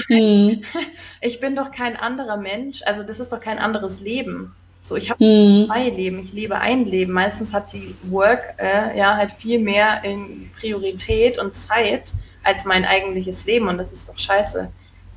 [0.08, 0.62] mm,
[1.20, 2.82] Ich bin doch kein anderer Mensch.
[2.86, 4.54] Also das ist doch kein anderes Leben.
[4.82, 6.18] So, ich habe mm, zwei Leben.
[6.20, 7.12] Ich lebe ein Leben.
[7.12, 12.84] Meistens hat die Work äh, ja halt viel mehr in Priorität und Zeit als mein
[12.84, 13.68] eigentliches Leben.
[13.68, 14.70] Und das ist doch scheiße.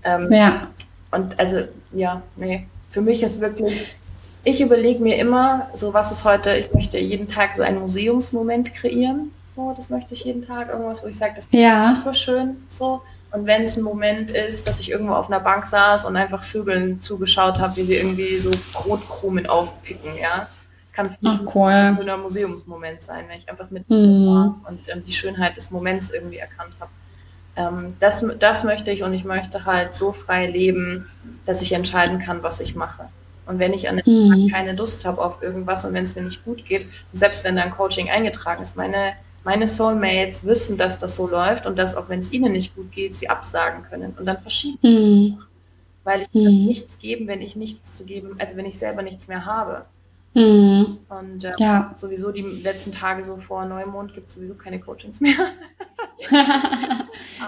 [0.04, 0.68] Ähm, ja.
[1.12, 1.62] und also,
[1.94, 2.68] ja, nee.
[2.92, 3.88] Für mich ist wirklich,
[4.44, 8.76] ich überlege mir immer, so was ist heute, ich möchte jeden Tag so einen Museumsmoment
[8.76, 9.32] kreieren.
[9.56, 11.96] So, das möchte ich jeden Tag, irgendwas, wo ich sage, das ist Ja.
[12.00, 13.02] super schön, so.
[13.34, 16.44] Und wenn es ein Moment ist, dass ich irgendwo auf einer Bank saß und einfach
[16.44, 20.48] Vögeln zugeschaut habe, wie sie irgendwie so Brotkrumen aufpicken, ja,
[20.94, 21.72] kann für mich Ach, cool.
[21.72, 24.28] ein schöner Museumsmoment sein, wenn ich einfach mit Mhm.
[24.28, 26.92] war und ähm, die Schönheit des Moments irgendwie erkannt habe.
[27.56, 31.10] Ähm, das, das möchte ich und ich möchte halt so frei leben,
[31.46, 33.10] dass ich entscheiden kann, was ich mache.
[33.48, 34.50] Und wenn ich an Mhm.
[34.52, 37.56] Keine Lust habe auf irgendwas und wenn es mir nicht gut geht, und selbst wenn
[37.56, 39.14] da ein Coaching eingetragen ist, meine,
[39.44, 42.92] meine Soulmates wissen, dass das so läuft und dass auch wenn es ihnen nicht gut
[42.92, 44.78] geht, sie absagen können und dann verschieben.
[44.82, 45.38] Mhm.
[46.04, 46.66] Weil ich kann Mhm.
[46.66, 49.86] nichts geben, wenn ich nichts zu geben, also wenn ich selber nichts mehr habe.
[50.34, 50.98] Mhm.
[51.10, 51.94] Und ähm, Ja.
[51.96, 55.36] sowieso die letzten Tage so vor Neumond gibt es sowieso keine Coachings mehr.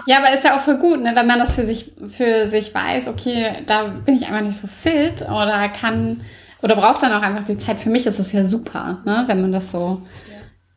[0.06, 2.74] ja, aber ist ja auch voll gut, ne, wenn man das für sich, für sich
[2.74, 6.22] weiß, okay, da bin ich einfach nicht so fit oder kann
[6.62, 7.80] oder braucht dann auch einfach die Zeit.
[7.80, 10.02] Für mich ist es ja super, ne, wenn man das so.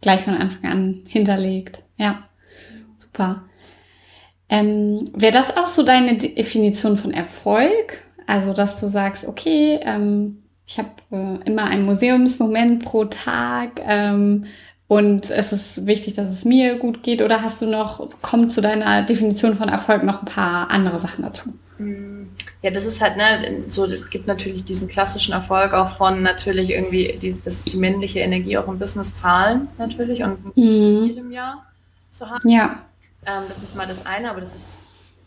[0.02, 1.84] Gleich von Anfang an hinterlegt.
[1.98, 2.24] Ja,
[2.98, 3.44] super.
[4.50, 8.00] Ähm, Wäre das auch so deine Definition von Erfolg?
[8.26, 14.46] Also, dass du sagst, okay, ähm, ich habe äh, immer einen Museumsmoment pro Tag ähm,
[14.88, 17.22] und es ist wichtig, dass es mir gut geht.
[17.22, 21.24] Oder hast du noch, kommt zu deiner Definition von Erfolg noch ein paar andere Sachen
[21.24, 21.54] dazu?
[21.80, 22.28] Mm,
[22.62, 26.70] Ja, das ist halt, ne, so es gibt natürlich diesen klassischen Erfolg auch von natürlich
[26.72, 31.06] irgendwie, die, das ist die männliche Energie auch im Business zahlen natürlich und in Mhm.
[31.08, 31.66] jedem Jahr
[32.12, 32.48] zu haben.
[32.50, 32.82] Ja.
[33.26, 34.80] Ähm, das ist mal das eine, aber das ist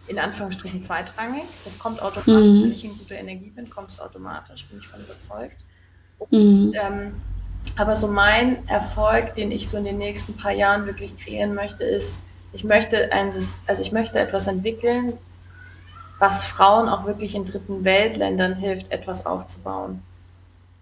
[0.09, 1.45] in Anführungsstrichen zweitrangig.
[1.65, 2.63] Das kommt automatisch, Mhm.
[2.65, 5.57] wenn ich in guter Energie bin, kommt es automatisch, bin ich von überzeugt.
[6.31, 6.73] Mhm.
[6.75, 7.15] Ähm,
[7.77, 11.85] aber so mein Erfolg, den ich so in den nächsten paar Jahren wirklich kreieren möchte,
[11.85, 13.27] ist, ich möchte ein,
[13.67, 15.15] also ich möchte etwas entwickeln,
[16.23, 20.01] was Frauen auch wirklich in dritten Weltländern hilft, etwas aufzubauen.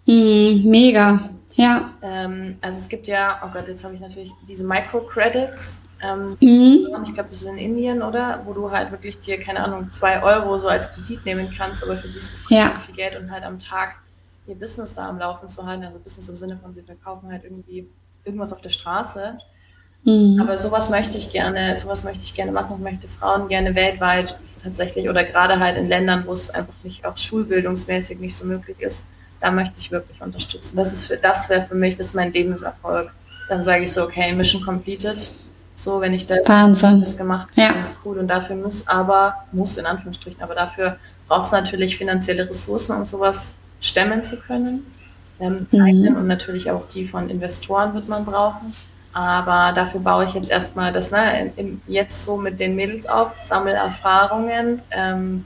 [0.04, 0.64] Mhm.
[0.66, 1.30] Mega.
[1.54, 1.94] Ja.
[2.02, 5.80] Ähm, also es gibt ja, oh Gott, jetzt habe ich natürlich diese Microcredits.
[6.02, 6.88] Ähm, Mhm.
[7.04, 8.42] ich glaube, das ist in Indien, oder?
[8.44, 11.96] Wo du halt wirklich dir, keine Ahnung, zwei Euro so als Kredit nehmen kannst, aber
[11.96, 12.78] für dieses Ja.
[12.84, 13.94] viel Geld und halt am Tag
[14.46, 15.84] ihr Business da am Laufen zu halten.
[15.84, 17.88] Also Business im Sinne von, sie verkaufen halt irgendwie
[18.26, 19.38] irgendwas auf der Straße.
[20.04, 20.40] Mhm.
[20.40, 22.74] Aber sowas möchte ich gerne, sowas möchte ich gerne machen.
[22.78, 27.04] Ich möchte Frauen gerne weltweit tatsächlich oder gerade halt in Ländern, wo es einfach nicht
[27.04, 29.06] auch schulbildungsmäßig nicht so möglich ist,
[29.40, 30.76] da möchte ich wirklich unterstützen.
[30.76, 33.10] Das ist für, das wäre für mich, das ist mein Lebenserfolg.
[33.48, 35.30] Dann sage ich so, okay, Mission completed.
[35.76, 37.00] So, wenn ich da Wahnsinn.
[37.00, 37.70] das gemacht Ja.
[37.70, 38.18] habe, ist cool.
[38.18, 40.96] Und dafür muss aber, muss in Anführungsstrichen, aber dafür
[41.26, 44.84] braucht es natürlich finanzielle Ressourcen, um sowas stemmen zu können.
[45.40, 45.80] Ähm, Mhm.
[45.82, 48.74] eigenen und natürlich auch die von Investoren wird man brauchen.
[49.12, 51.52] Aber dafür baue ich jetzt erstmal das ne,
[51.88, 55.44] jetzt so mit den Mädels auf, sammle Erfahrungen, ähm,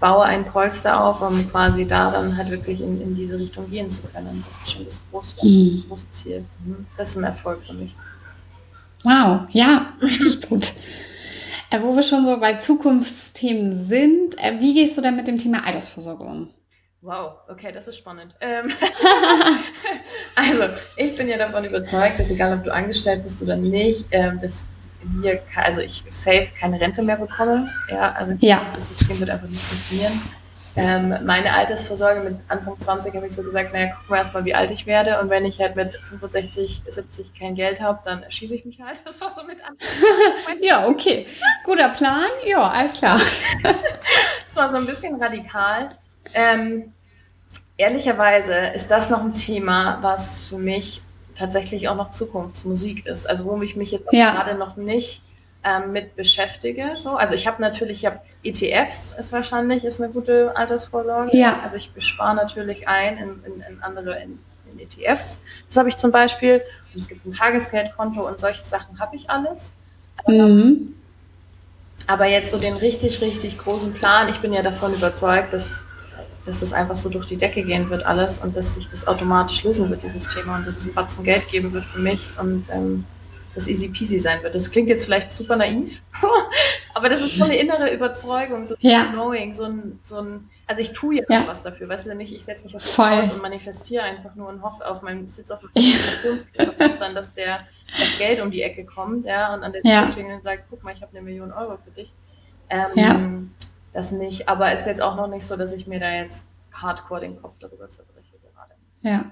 [0.00, 3.90] baue ein Polster auf, um quasi da dann halt wirklich in, in diese Richtung gehen
[3.90, 4.44] zu können.
[4.48, 5.84] Das ist schon das große, Mhm.
[5.88, 6.44] große Ziel.
[6.64, 6.86] Mhm.
[6.96, 7.94] Das ist ein Erfolg für mich.
[9.04, 10.72] Wow, ja, richtig gut.
[11.70, 15.38] Äh, wo wir schon so bei Zukunftsthemen sind, äh, wie gehst du denn mit dem
[15.38, 16.48] Thema Altersvorsorge um?
[17.06, 18.34] Wow, okay, das ist spannend.
[18.40, 18.66] Ähm,
[20.34, 20.64] also,
[20.96, 24.66] ich bin ja davon überzeugt, dass egal ob du angestellt bist oder nicht, ähm, dass
[25.02, 27.70] wir, also ich safe keine Rente mehr bekomme.
[27.88, 28.62] Ja, also Ja.
[28.64, 30.20] das System wird einfach nicht funktionieren.
[30.74, 34.54] Ähm, meine Altersvorsorge mit Anfang 20 habe ich so gesagt, naja, gucken wir erstmal, wie
[34.56, 35.20] alt ich werde.
[35.20, 39.00] Und wenn ich halt mit 65, 70 kein Geld habe, dann erschieße ich mich halt.
[39.06, 40.58] Das war so mit Anfang.
[40.60, 41.28] Ja, okay.
[41.64, 42.26] Guter Plan.
[42.44, 43.18] Ja, alles klar.
[44.44, 45.96] Das war so ein bisschen radikal.
[46.34, 46.92] Ähm,
[47.78, 51.02] ehrlicherweise ist das noch ein Thema, was für mich
[51.34, 53.28] tatsächlich auch noch Zukunftsmusik ist.
[53.28, 54.30] Also wo ich mich jetzt Ja.
[54.32, 55.22] gerade noch nicht
[55.64, 56.92] ähm, mit beschäftige.
[56.96, 57.10] So.
[57.16, 61.36] Also ich habe natürlich, ich habe ETFs, ist wahrscheinlich ist eine gute Altersvorsorge.
[61.36, 61.60] Ja.
[61.62, 64.38] Also ich spare natürlich ein in, in, in andere in,
[64.72, 65.42] in ETFs.
[65.68, 66.62] Das habe ich zum Beispiel.
[66.94, 69.74] Und es gibt ein Tagesgeldkonto und solche Sachen habe ich alles.
[70.26, 70.94] Mhm.
[72.06, 75.82] Aber jetzt so den richtig, richtig großen Plan, ich bin ja davon überzeugt, dass,
[76.46, 79.62] dass das einfach so durch die Decke gehen wird alles und dass sich das automatisch
[79.64, 82.64] lösen wird, dieses Thema und dass es einen Batzen Geld geben wird für mich und
[82.72, 83.04] ähm,
[83.54, 84.54] das easy peasy sein wird.
[84.54, 86.00] Das klingt jetzt vielleicht super naiv,
[86.94, 89.06] aber das ist so eine innere Überzeugung, so ein Ja.
[89.12, 91.46] Knowing, so ein, so ein, also ich tue ja, Ja.
[91.46, 92.82] was dafür, weißt du nicht, ich setze mich auf.
[92.94, 96.66] Couch und manifestiere einfach nur und hoffe auf meinem, sitze auf meinem Ja.
[96.86, 97.60] Hoffe dann, dass der
[97.98, 99.82] das Geld um die Ecke kommt, ja, und an der.
[99.82, 102.12] Tür klingelt und sagt, guck mal, ich habe eine Million Euro für dich.
[102.68, 103.14] Ähm, Ja.
[103.96, 107.22] Das nicht, aber ist jetzt auch noch nicht so, dass ich mir da jetzt hardcore
[107.22, 108.74] den Kopf darüber zerbreche gerade.
[109.00, 109.24] Ja.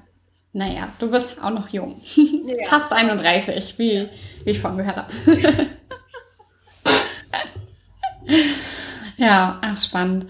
[0.54, 2.00] Naja, du bist auch noch jung.
[2.14, 2.64] Ja.
[2.70, 4.08] Fast 31, wie,
[4.44, 5.12] wie ich vorhin gehört habe.
[9.18, 10.24] ja, ach, spannend.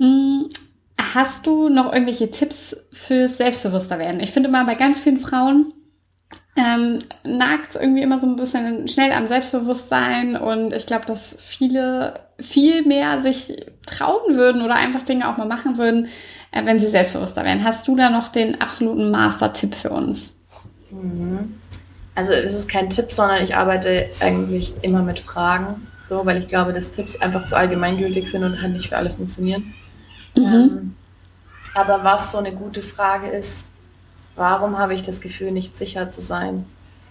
[0.00, 0.50] Hm,
[1.14, 4.18] Hast du noch irgendwelche Tipps fürs Selbstbewusster werden?
[4.18, 5.72] Ich finde mal bei ganz vielen Frauen
[6.56, 12.20] ähm, nagt irgendwie immer so ein bisschen schnell am Selbstbewusstsein und ich glaube, dass viele
[12.42, 16.08] viel mehr sich trauen würden oder einfach Dinge auch mal machen würden,
[16.50, 17.64] äh, wenn sie selbstbewusster werden.
[17.64, 20.32] Hast du da noch den absoluten Master-Tipp für uns?
[20.90, 21.54] Mhm.
[22.14, 26.46] Also es ist kein Tipp, sondern ich arbeite eigentlich immer mit Fragen, so, weil ich
[26.46, 29.74] glaube, dass Tipps einfach zu allgemeingültig sind und halt nicht für alle funktionieren.
[30.36, 30.44] Mhm.
[30.44, 30.96] Ähm,
[31.74, 33.70] aber was so eine gute Frage ist,
[34.36, 36.66] warum habe ich das Gefühl, nicht sicher zu sein?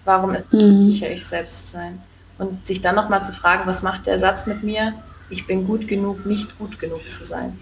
[0.06, 0.92] Warum ist es mhm.
[0.92, 2.02] sicher, ich selbst zu sein?
[2.38, 4.94] Und sich dann nochmal zu fragen, was macht der Satz mit mir?
[5.32, 7.60] Ich bin gut genug, nicht gut genug zu sein.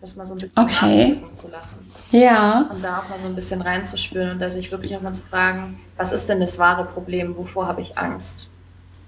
[0.00, 1.20] Das mal so ein bisschen okay.
[1.34, 1.90] zu lassen.
[2.12, 2.68] Ja.
[2.72, 5.24] Und da auch mal so ein bisschen reinzuspüren und da sich wirklich auch mal zu
[5.24, 7.36] fragen, was ist denn das wahre Problem?
[7.36, 8.50] Wovor habe ich Angst?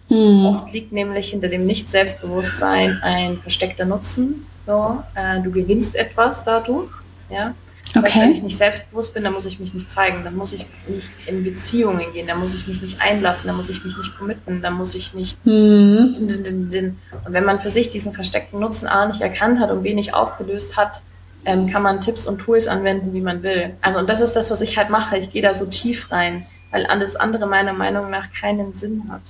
[0.08, 0.46] Mhm.
[0.46, 4.46] Oft liegt nämlich hinter dem Nicht-Selbstbewusstsein ein versteckter Nutzen.
[4.66, 6.90] So, äh, du gewinnst etwas dadurch,
[7.30, 7.54] ja.
[7.96, 8.20] Okay.
[8.20, 11.10] wenn ich nicht selbstbewusst bin, dann muss ich mich nicht zeigen, dann muss ich nicht
[11.26, 14.62] in Beziehungen gehen, dann muss ich mich nicht einlassen, dann muss ich mich nicht committen,
[14.62, 15.44] dann muss ich nicht.
[15.44, 16.14] Mhm.
[16.18, 20.76] Und wenn man für sich diesen versteckten Nutzen A nicht erkannt hat und wenig aufgelöst
[20.76, 21.02] hat,
[21.44, 23.74] ähm, kann man Tipps und Tools anwenden, wie man will.
[23.80, 25.16] Also und das ist das, was ich halt mache.
[25.16, 29.22] Ich gehe da so tief rein, weil alles andere meiner Meinung nach keinen Sinn hat.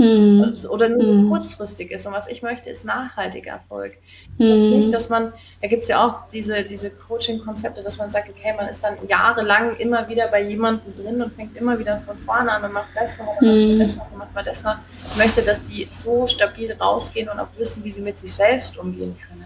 [0.00, 0.56] Hm.
[0.70, 1.28] Oder nur hm.
[1.28, 2.06] kurzfristig ist.
[2.06, 3.98] Und was ich möchte, ist nachhaltiger Erfolg.
[4.38, 4.70] Hm.
[4.70, 8.54] Nicht, dass man, da gibt es ja auch diese, diese Coaching-Konzepte, dass man sagt, okay,
[8.56, 12.50] man ist dann jahrelang immer wieder bei jemandem drin und fängt immer wieder von vorne
[12.50, 13.76] an und macht das noch und hm.
[13.76, 14.76] macht das noch und macht mal das noch.
[15.10, 18.78] Ich möchte, dass die so stabil rausgehen und auch wissen, wie sie mit sich selbst
[18.78, 19.44] umgehen können.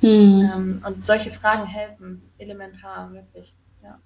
[0.00, 0.50] Hm.
[0.52, 3.54] Ähm, und solche Fragen helfen elementar, wirklich.
[3.80, 4.00] Ja,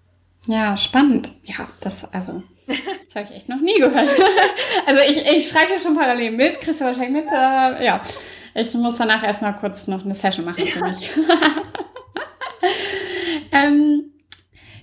[0.47, 1.33] ja spannend.
[1.45, 4.09] Ja, das, also das habe ich echt noch nie gehört.
[4.87, 7.31] also ich, ich schreibe ja schon parallel mit, kriegst du wahrscheinlich mit.
[7.31, 8.03] Äh, ja,
[8.55, 10.89] ich muss danach erstmal kurz noch eine Session machen für ja.
[10.89, 11.11] mich.
[13.53, 14.13] ähm,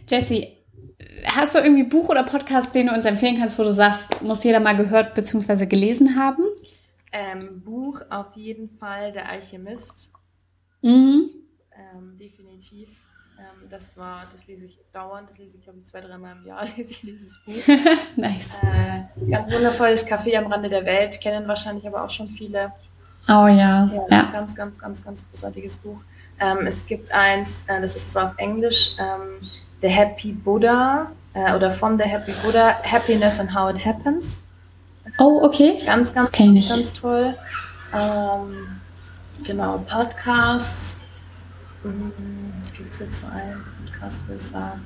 [0.10, 0.48] Jessie,
[1.26, 4.44] hast du irgendwie Buch oder Podcast, den du uns empfehlen kannst, wo du sagst, muss
[4.44, 5.66] jeder mal gehört bzw.
[5.66, 6.44] gelesen haben?
[7.12, 10.12] Ähm, Buch auf jeden Fall Der Alchemist.
[10.82, 11.30] Mhm.
[11.76, 12.90] Ähm, definitiv.
[13.40, 16.46] Ähm, das war, das lese ich dauernd, das lese ich, glaube ich, zwei, dreimal im
[16.46, 17.54] Jahr lese ich dieses Buch.
[18.16, 18.50] nice.
[18.62, 22.72] Äh, ganz wundervolles Café am Rande der Welt, kennen wahrscheinlich aber auch schon viele.
[23.28, 23.90] Oh ja.
[23.92, 24.30] ja, ja.
[24.32, 26.04] Ganz, ganz, ganz, ganz großartiges Buch.
[26.40, 29.48] Ähm, es gibt eins, äh, das ist zwar auf Englisch, ähm,
[29.82, 34.48] The Happy Buddha äh, oder von The Happy Buddha, Happiness and How It Happens.
[35.20, 35.82] Oh, okay.
[35.86, 37.36] Ganz, ganz, ganz, ganz toll.
[37.94, 38.80] Ähm,
[39.44, 41.06] genau, Podcasts.
[41.84, 42.43] Mhm
[43.00, 44.80] jetzt so einen Podcast, wo ich sage,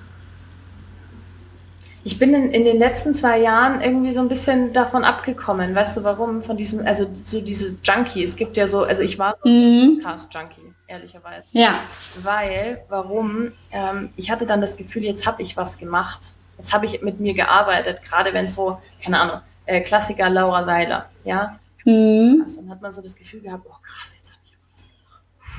[2.04, 5.76] ich bin in, in, den letzten zwei Jahren irgendwie so ein bisschen davon abgekommen.
[5.76, 6.42] Weißt du warum?
[6.42, 8.24] Von diesem, also so diese Junkie.
[8.24, 10.00] Es gibt ja so, also ich war mhm.
[10.02, 11.46] Podcast-Junkie, ehrlicherweise.
[11.52, 11.76] Ja.
[12.24, 13.52] Weil, warum?
[13.72, 16.34] Ähm, ich hatte dann das Gefühl, jetzt habe ich was gemacht.
[16.58, 20.64] Jetzt habe ich mit mir gearbeitet, gerade wenn es so, keine Ahnung, äh, Klassiker Laura
[20.64, 21.60] Seiler, ja.
[21.84, 22.42] Mhm.
[22.44, 24.17] Also, dann hat man so das Gefühl gehabt, oh krass,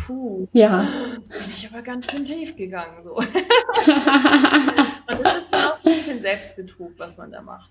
[0.06, 0.88] puh, ja.
[1.28, 3.02] bin ich aber ganz schön tief gegangen.
[3.02, 3.16] So.
[3.16, 3.28] und
[5.06, 7.70] das ist auch ein bisschen Selbstbetrug, was man da macht.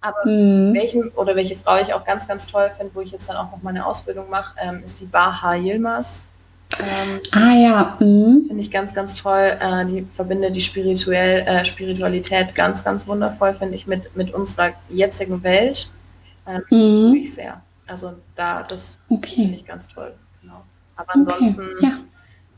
[0.00, 0.74] Aber mhm.
[0.74, 3.50] welchen oder welche Frau ich auch ganz, ganz toll finde, wo ich jetzt dann auch
[3.50, 6.28] noch meine Ausbildung mache, ähm, ist die Baha Yilmaz.
[6.80, 7.96] Ähm, ah ja.
[8.00, 8.44] Mhm.
[8.46, 9.56] Finde ich ganz, ganz toll.
[9.60, 14.72] Äh, die verbindet die Spirituell, äh, Spiritualität ganz, ganz wundervoll, finde ich, mit, mit unserer
[14.88, 15.88] jetzigen Welt.
[16.46, 17.16] Ähm, mhm.
[17.16, 17.62] Ich sehr.
[17.86, 19.42] Also da, das okay.
[19.42, 20.14] finde ich ganz toll.
[20.96, 21.98] Aber ansonsten, okay, ja.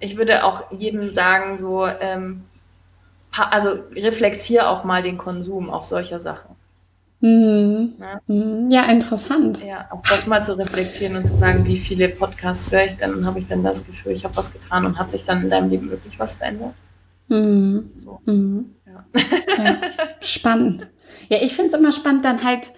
[0.00, 2.44] ich würde auch jedem sagen, so, ähm,
[3.32, 6.56] also reflektiere auch mal den Konsum auch solcher Sachen.
[7.20, 7.94] Mhm.
[7.98, 8.20] Ja?
[8.26, 8.70] Mhm.
[8.70, 9.62] ja, interessant.
[9.64, 13.14] Ja, auch das mal zu reflektieren und zu sagen, wie viele Podcasts höre ich denn
[13.14, 15.50] und habe ich denn das Gefühl, ich habe was getan und hat sich dann in
[15.50, 16.74] deinem Leben wirklich was verändert?
[17.28, 17.90] Mhm.
[17.96, 18.20] So.
[18.24, 18.74] Mhm.
[18.86, 19.04] Ja.
[19.64, 19.76] ja.
[20.20, 20.86] Spannend.
[21.28, 22.72] Ja, ich finde es immer spannend, dann halt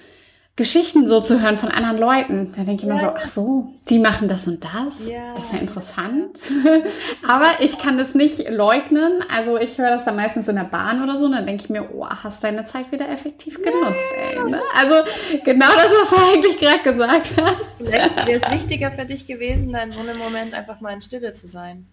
[0.56, 2.52] Geschichten so zu hören von anderen Leuten.
[2.54, 5.08] Da denke ich immer ja, so, ach so, die machen das und das.
[5.08, 5.32] Ja.
[5.34, 6.38] Das ist ja interessant.
[7.26, 9.24] Aber ich kann es nicht leugnen.
[9.34, 11.26] Also ich höre das dann meistens in der Bahn oder so.
[11.26, 14.38] Und dann denke ich mir, oh, hast deine Zeit wieder effektiv genutzt, ey.
[14.38, 14.60] Ne?
[14.76, 14.96] Also
[15.44, 17.62] genau das, was du eigentlich gerade gesagt hast.
[17.78, 21.00] Vielleicht wäre es wichtiger für dich gewesen, da in so einem Moment einfach mal in
[21.00, 21.86] Stille zu sein.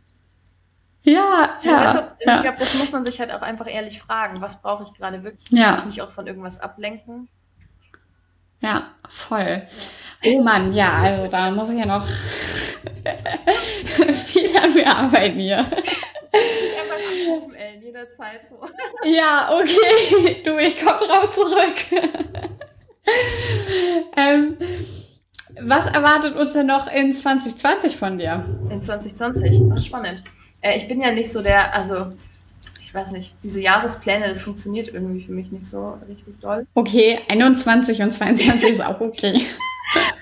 [1.04, 1.78] Ja, ja.
[1.84, 4.42] Also, ich glaube, das muss man sich halt auch einfach ehrlich fragen.
[4.42, 5.50] Was brauche ich gerade wirklich?
[5.52, 5.72] Ja.
[5.72, 7.30] Muss ich mich auch von irgendwas ablenken?
[8.62, 9.68] Ja, voll.
[10.26, 12.08] Oh Mann, ja, also da muss ich ja noch
[14.26, 15.66] viel an mir arbeiten hier.
[16.34, 18.60] Ich anrufen, Ellen, jederzeit so.
[19.04, 20.42] Ja, okay.
[20.44, 22.04] Du, ich komme drauf zurück.
[24.18, 24.58] ähm,
[25.62, 28.46] was erwartet uns denn noch in 2020 von dir?
[28.70, 29.62] In 2020?
[29.76, 30.24] Ach, spannend.
[30.62, 32.10] Äh, ich bin ja nicht so der, also
[32.88, 36.66] ich weiß nicht, diese Jahrespläne, das funktioniert irgendwie für mich nicht so richtig doll.
[36.74, 39.42] Okay, 21 und 22 ist auch okay.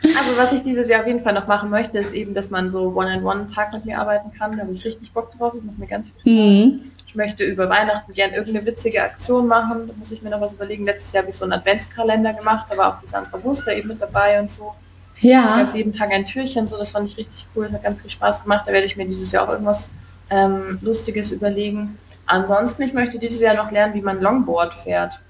[0.03, 2.69] Also was ich dieses Jahr auf jeden Fall noch machen möchte, ist eben, dass man
[2.69, 4.55] so One-on-One-Tag mit mir arbeiten kann.
[4.55, 5.53] Da habe ich richtig Bock drauf.
[5.55, 6.31] Das macht mir ganz viel Spaß.
[6.31, 6.81] Mhm.
[7.07, 9.87] Ich möchte über Weihnachten gerne irgendeine witzige Aktion machen.
[9.87, 10.85] Da muss ich mir noch was überlegen.
[10.85, 12.67] Letztes Jahr habe ich so einen Adventskalender gemacht.
[12.69, 14.75] Da war auch die Sandra Wuster eben mit dabei und so.
[15.17, 15.57] Ja.
[15.57, 16.67] Da gab jeden Tag ein Türchen.
[16.67, 17.71] So, das fand ich richtig cool.
[17.71, 18.65] Hat ganz viel Spaß gemacht.
[18.67, 19.89] Da werde ich mir dieses Jahr auch irgendwas
[20.29, 21.97] ähm, Lustiges überlegen.
[22.25, 25.21] Ansonsten, ich möchte dieses Jahr noch lernen, wie man Longboard fährt.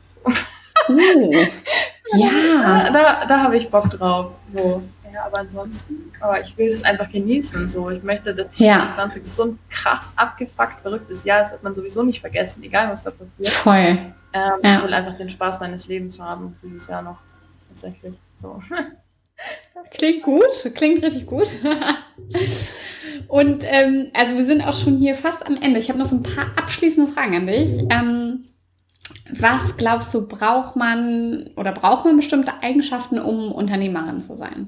[0.87, 1.31] Uh,
[2.17, 2.89] ja.
[2.91, 4.31] Da, da habe ich Bock drauf.
[4.53, 4.81] So.
[5.13, 7.67] Ja, aber ansonsten, aber ich will das einfach genießen.
[7.67, 7.89] So.
[7.89, 8.79] Ich möchte, dass ja.
[8.79, 12.89] 2020 ist so ein krass abgefuckt, verrücktes Jahr, das wird man sowieso nicht vergessen, egal
[12.89, 13.49] was da passiert.
[13.49, 13.75] Voll.
[13.77, 14.13] Ähm,
[14.63, 14.77] ja.
[14.77, 17.17] Ich will einfach den Spaß meines Lebens haben, dieses Jahr noch.
[17.69, 18.15] Tatsächlich.
[18.35, 18.59] So.
[19.91, 21.47] Klingt gut, klingt richtig gut.
[23.27, 25.79] Und ähm, also wir sind auch schon hier fast am Ende.
[25.79, 27.83] Ich habe noch so ein paar abschließende Fragen an dich.
[27.89, 28.45] Ähm,
[29.39, 34.67] was glaubst du, braucht man oder braucht man bestimmte Eigenschaften, um Unternehmerin zu sein?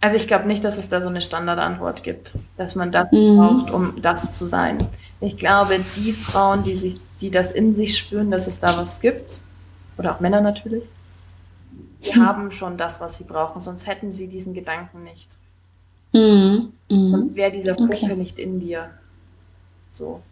[0.00, 3.36] Also ich glaube nicht, dass es da so eine Standardantwort gibt, dass man das mhm.
[3.36, 4.88] braucht, um das zu sein.
[5.20, 9.00] Ich glaube, die Frauen, die sich, die das in sich spüren, dass es da was
[9.00, 9.40] gibt,
[9.98, 10.84] oder auch Männer natürlich,
[12.04, 12.26] die mhm.
[12.26, 15.36] haben schon das, was sie brauchen, sonst hätten sie diesen Gedanken nicht.
[16.12, 16.72] Mhm.
[16.90, 17.14] mhm.
[17.14, 18.16] Und wäre dieser Funke okay.
[18.16, 18.90] nicht in dir.
[19.90, 20.22] So.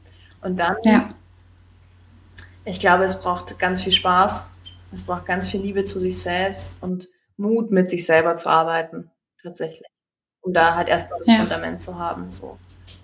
[0.42, 1.10] Und dann, ja.
[2.64, 4.52] ich glaube, es braucht ganz viel Spaß,
[4.92, 9.10] es braucht ganz viel Liebe zu sich selbst und Mut, mit sich selber zu arbeiten,
[9.42, 9.88] tatsächlich.
[10.42, 11.36] Um da halt erstmal ein ja.
[11.40, 12.30] Fundament zu haben.
[12.30, 12.58] So.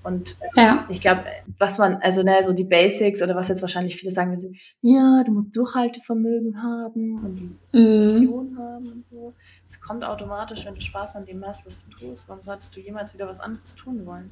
[0.06, 0.86] Und ja.
[0.88, 1.24] ich glaube,
[1.58, 5.24] was man, also ne, so die Basics oder was jetzt wahrscheinlich viele sagen, sie, ja,
[5.26, 8.58] du musst Durchhaltevermögen haben und die Motivation mm.
[8.58, 9.34] haben und so.
[9.68, 12.28] Es kommt automatisch, wenn du Spaß an dem hast, was du tust.
[12.28, 14.30] Warum solltest du jemals wieder was anderes tun wollen?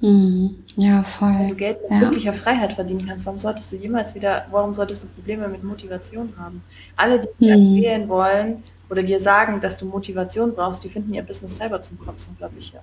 [0.00, 0.64] Mhm.
[0.74, 1.32] Ja, voll.
[1.38, 2.00] Wenn du Geld mit ja.
[2.00, 6.32] wirklicher Freiheit verdienen kannst, warum solltest du jemals wieder, warum solltest du Probleme mit Motivation
[6.36, 6.64] haben?
[6.96, 7.76] Alle, die dir mhm.
[7.76, 12.00] empfehlen wollen oder dir sagen, dass du Motivation brauchst, die finden ihr Business selber zum
[12.00, 12.80] Kotzen, glaube ich, ja.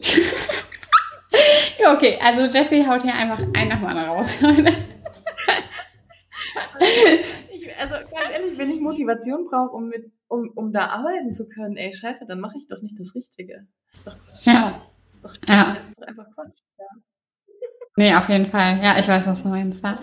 [1.80, 4.38] ja, okay, also Jesse haut hier einfach ein nach Mann raus.
[7.52, 9.92] ich, also ganz ehrlich, wenn ich Motivation brauche, um,
[10.28, 13.66] um, um da arbeiten zu können, ey, scheiße, dann mache ich doch nicht das Richtige.
[13.90, 14.82] Das ist doch ja.
[15.06, 15.76] Das ist doch, ja.
[15.78, 16.58] das ist doch einfach Quatsch.
[16.78, 16.86] Ja.
[17.96, 18.80] Nee, auf jeden Fall.
[18.82, 19.82] Ja, ich weiß, was du meinst.
[19.82, 19.96] Ja.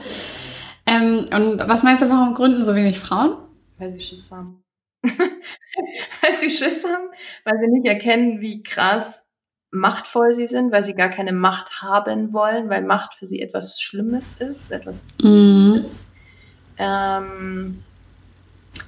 [0.86, 3.38] Ähm, und was meinst du, warum gründen so wenig Frauen?
[3.78, 4.63] Weil sie Schiss haben.
[5.03, 7.09] weil sie Schiss haben,
[7.43, 9.24] weil sie nicht erkennen, wie krass
[9.76, 13.82] machtvoll sie sind, weil sie gar keine Macht haben wollen, weil Macht für sie etwas
[13.82, 15.78] Schlimmes ist, etwas mhm.
[15.80, 16.11] ist.
[16.78, 17.84] Ähm,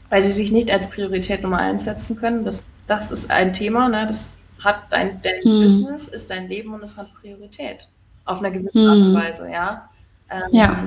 [0.09, 2.45] weil sie sich nicht als Priorität Nummer eins setzen können.
[2.45, 4.05] Das, das ist ein Thema, ne?
[4.07, 5.61] das hat dein, dein hm.
[5.61, 7.87] Business, ist dein Leben und es hat Priorität.
[8.25, 8.89] Auf einer gewissen hm.
[8.89, 9.89] Art und Weise, ja.
[10.29, 10.85] Ähm, ja.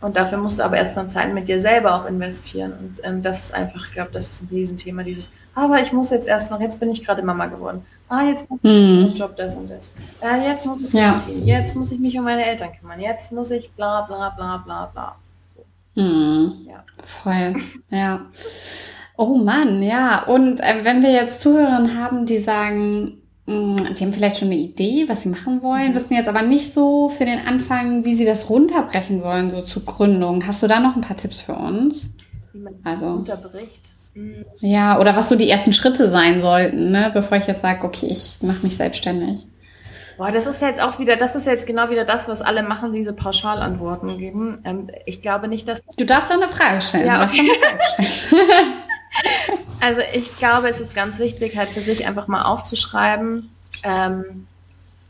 [0.00, 2.72] Und dafür musst du aber erst dann Zeit mit dir selber auch investieren.
[2.78, 6.10] Und ähm, das ist einfach, ich glaube, das ist ein Riesenthema, dieses, aber ich muss
[6.10, 7.84] jetzt erst noch, jetzt bin ich gerade Mama geworden.
[8.08, 9.14] Ah, jetzt muss ich hm.
[9.14, 9.90] Job das und das.
[10.20, 11.12] Äh, jetzt muss ich ja.
[11.12, 11.46] ziehen.
[11.46, 13.00] Jetzt muss ich mich um meine Eltern kümmern.
[13.00, 15.16] Jetzt muss ich bla bla bla bla bla.
[15.54, 16.00] So.
[16.00, 16.66] Hm.
[16.68, 16.84] Ja.
[17.02, 17.56] Voll.
[17.90, 18.26] Ja.
[19.16, 20.22] Oh Mann, ja.
[20.24, 24.48] Und äh, wenn wir jetzt Zuhörerinnen haben, die sagen, mh, mm, die haben vielleicht schon
[24.48, 25.94] eine Idee, was sie machen wollen, mhm.
[25.96, 29.84] wissen jetzt aber nicht so für den Anfang, wie sie das runterbrechen sollen, so zur
[29.84, 30.46] Gründung.
[30.46, 32.10] Hast du da noch ein paar Tipps für uns?
[32.52, 33.94] Wie man also, runterbricht.
[34.60, 38.06] Ja, oder was so die ersten Schritte sein sollten, ne, bevor ich jetzt sage, okay,
[38.06, 39.46] ich mache mich selbstständig.
[40.16, 42.92] Boah, das ist jetzt auch wieder, das ist jetzt genau wieder das, was alle machen,
[42.92, 44.58] diese Pauschalantworten geben.
[44.64, 45.80] Ähm, ich glaube nicht, dass.
[45.98, 47.06] Du darfst auch eine Frage stellen.
[47.06, 47.50] Ja, okay.
[47.60, 48.72] Frage stellen.
[49.80, 53.50] Also ich glaube, es ist ganz wichtig, halt für sich einfach mal aufzuschreiben,
[53.82, 54.46] ähm,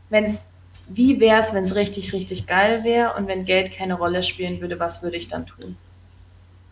[0.09, 0.43] wenn's,
[0.89, 4.61] wie wäre es, wenn es richtig, richtig geil wäre und wenn Geld keine Rolle spielen
[4.61, 5.77] würde, was würde ich dann tun?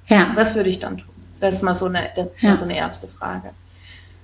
[0.08, 0.32] Ja.
[0.36, 1.15] Was würde ich dann tun?
[1.40, 2.56] Das ist mal so eine, das ja.
[2.56, 3.52] so eine erste Frage.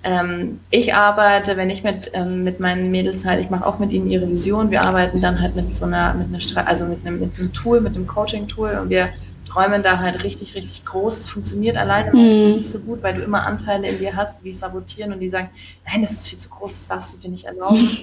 [0.03, 3.91] Ähm, ich arbeite, wenn ich mit, ähm, mit meinen Mädels halt, ich mache auch mit
[3.91, 7.20] ihnen ihre Vision, wir arbeiten dann halt mit so einer, mit einer, also mit einem,
[7.20, 9.09] mit einem Tool, mit einem Coaching-Tool und wir
[9.47, 11.20] träumen da halt richtig, richtig groß.
[11.20, 12.55] Es funktioniert alleine mhm.
[12.57, 15.49] nicht so gut, weil du immer Anteile in dir hast, die sabotieren und die sagen,
[15.86, 17.99] nein, das ist viel zu groß, das darfst du dir nicht erlauben.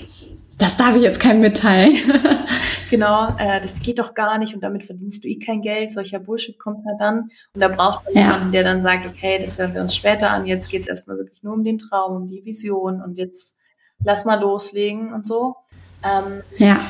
[0.58, 1.96] Das darf ich jetzt keinem mitteilen.
[2.88, 5.92] Genau, äh, das geht doch gar nicht und damit verdienst du eh kein Geld.
[5.92, 7.30] Solcher Bullshit kommt halt dann.
[7.54, 8.20] Und da braucht man ja.
[8.22, 10.46] jemanden, der dann sagt, okay, das hören wir uns später an.
[10.46, 13.58] Jetzt geht es erstmal wirklich nur um den Traum, um die Vision und jetzt
[14.02, 15.56] lass mal loslegen und so.
[16.04, 16.80] Ähm, ja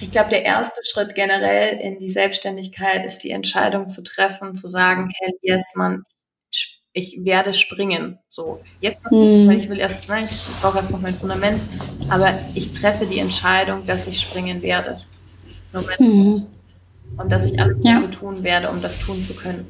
[0.00, 4.66] ich glaube, der erste Schritt generell in die Selbstständigkeit ist die Entscheidung zu treffen, zu
[4.66, 6.04] sagen, hey, yes, man,
[6.92, 8.18] ich werde springen.
[8.28, 9.48] So, jetzt, mhm.
[9.48, 11.60] weil ich will erst, nein, ich brauche erst noch mein Fundament,
[12.08, 15.00] aber ich treffe die Entscheidung, dass ich springen werde.
[15.98, 16.46] Mhm.
[17.16, 17.94] Und dass ich alles ja.
[17.94, 19.66] dafür tun werde, um das tun zu können.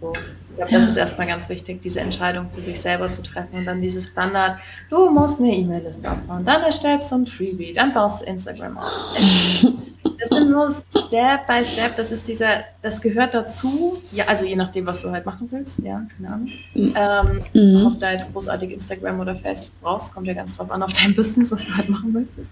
[0.00, 0.12] So.
[0.52, 3.64] Ich glaube, das ist erstmal ganz wichtig, diese Entscheidung für sich selber zu treffen und
[3.64, 4.58] dann dieses Standard,
[4.90, 8.90] du musst eine E-Mail-Liste aufbauen, dann erstellst du ein Freebie, dann baust du Instagram auf.
[10.18, 14.54] Das sind so Step by Step, das ist dieser, das gehört dazu, ja, also je
[14.54, 16.48] nachdem, was du halt machen willst, ja, keine Ahnung.
[16.74, 16.94] Mhm.
[16.94, 17.86] Ähm, mhm.
[17.86, 21.16] Ob da jetzt großartig Instagram oder Facebook brauchst, kommt ja ganz drauf an, auf dein
[21.16, 22.48] Business, was du halt machen willst.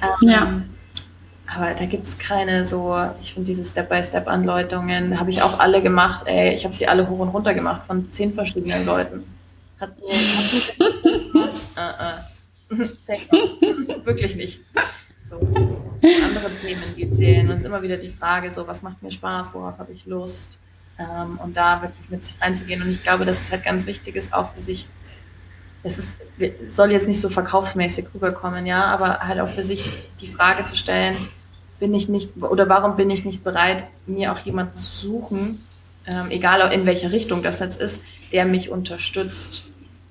[0.00, 0.62] Ähm, ja.
[1.52, 6.26] Aber da gibt es keine so, ich finde diese Step-by-Step-Anleitungen, habe ich auch alle gemacht,
[6.26, 9.24] ey, ich habe sie alle hoch und runter gemacht von zehn verschiedenen Leuten.
[9.80, 11.40] Hat, hat nicht uh,
[12.76, 12.84] uh.
[14.04, 14.60] Wirklich nicht.
[15.22, 15.36] So.
[15.36, 16.94] Andere Themen.
[16.94, 20.06] Und es ist immer wieder die Frage, so, was macht mir Spaß, worauf habe ich
[20.06, 20.60] Lust?
[21.00, 22.80] Ähm, und da wirklich mit sich reinzugehen.
[22.80, 24.86] Und ich glaube, dass es halt ganz wichtig ist, auch für sich
[25.82, 26.20] es ist,
[26.66, 29.90] soll jetzt nicht so verkaufsmäßig rüberkommen, ja, aber halt auch für sich
[30.20, 31.28] die Frage zu stellen,
[31.80, 35.64] bin ich nicht oder warum bin ich nicht bereit, mir auch jemanden zu suchen,
[36.06, 39.64] ähm, egal in welcher Richtung das jetzt ist, der mich unterstützt.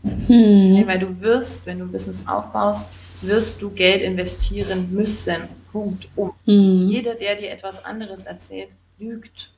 [0.03, 0.83] Hm.
[0.85, 2.91] Weil du wirst, wenn du ein Business aufbaust,
[3.21, 5.49] wirst du Geld investieren müssen.
[5.71, 6.07] Punkt.
[6.15, 6.33] Um.
[6.45, 6.89] Hm.
[6.89, 9.51] Jeder, der dir etwas anderes erzählt, lügt.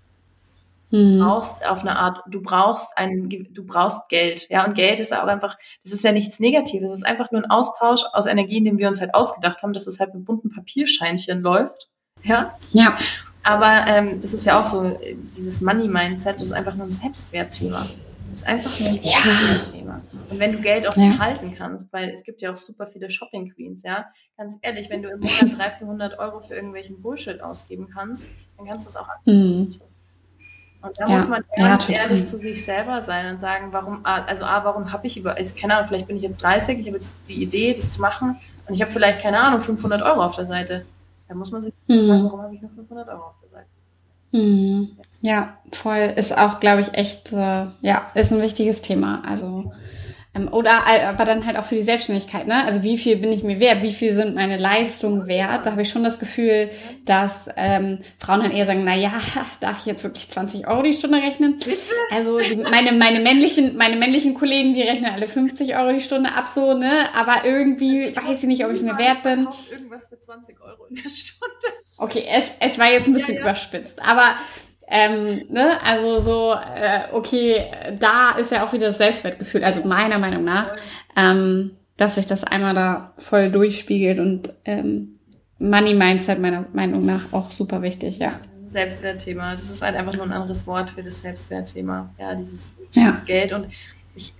[0.89, 1.19] Du hm.
[1.19, 5.27] brauchst auf eine Art, du brauchst ein, du brauchst Geld, ja, und Geld ist auch
[5.27, 8.77] einfach, das ist ja nichts Negatives, es ist einfach nur ein Austausch aus Energien, den
[8.77, 11.87] wir uns halt ausgedacht haben, dass es halt mit bunten Papierscheinchen läuft
[12.23, 12.57] ja.
[12.71, 12.97] Ja.
[13.43, 14.99] Aber ähm, das ist ja auch so,
[15.35, 17.89] dieses Money-Mindset, das ist einfach nur ein Selbstwertthema.
[18.31, 19.17] Das ist einfach nur ein ja.
[19.19, 20.01] Selbstwertthema.
[20.29, 21.17] Und wenn du Geld auch ja.
[21.17, 24.05] halten kannst, weil es gibt ja auch super viele Shopping-Queens, ja,
[24.37, 28.67] ganz ehrlich, wenn du im Monat 300, 400 Euro für irgendwelchen Bullshit ausgeben kannst, dann
[28.67, 29.07] kannst du es auch.
[29.25, 29.67] Mhm.
[30.83, 31.13] Und da ja.
[31.13, 34.91] muss man ehrlich, ja, ehrlich zu sich selber sein und sagen, warum, also A, warum
[34.91, 37.41] habe ich über, also keine Ahnung, vielleicht bin ich jetzt 30, ich habe jetzt die
[37.43, 40.85] Idee, das zu machen und ich habe vielleicht, keine Ahnung, 500 Euro auf der Seite.
[41.31, 42.07] Da muss man sich mhm.
[42.09, 43.67] fragen, warum habe ich nur 500 Euro auf der Seite?
[44.33, 44.97] Mhm.
[45.21, 46.13] Ja, voll.
[46.17, 49.23] Ist auch, glaube ich, echt, äh, ja, ist ein wichtiges Thema.
[49.25, 49.71] Also
[50.51, 52.63] oder aber dann halt auch für die Selbstständigkeit, ne?
[52.65, 53.83] Also wie viel bin ich mir wert?
[53.83, 55.65] Wie viel sind meine Leistungen wert?
[55.65, 56.69] Da habe ich schon das Gefühl,
[57.03, 59.11] dass ähm, Frauen dann eher sagen, na ja,
[59.59, 61.59] darf ich jetzt wirklich 20 Euro die Stunde rechnen?
[61.59, 61.75] Bitte?
[62.11, 66.31] Also die, meine, meine männlichen, meine männlichen Kollegen, die rechnen alle 50 Euro die Stunde
[66.31, 67.13] ab, so, ne?
[67.13, 69.49] Aber irgendwie ich weiß ich nicht, ob ich mir wert bin.
[69.69, 71.67] Irgendwas für 20 Euro in der Stunde.
[71.97, 73.45] Okay, es, es war jetzt ein bisschen ja, ja.
[73.47, 74.35] überspitzt, aber
[74.91, 75.81] ähm, ne?
[75.83, 80.75] Also so, äh, okay, da ist ja auch wieder das Selbstwertgefühl, also meiner Meinung nach,
[81.15, 85.17] ähm, dass sich das einmal da voll durchspiegelt und ähm,
[85.59, 88.41] Money Mindset meiner Meinung nach auch super wichtig, ja.
[88.67, 93.19] Selbstwertthema, das ist halt einfach nur ein anderes Wort für das Selbstwertthema, ja, dieses, dieses
[93.19, 93.25] ja.
[93.25, 93.67] Geld und
[94.15, 94.33] ich,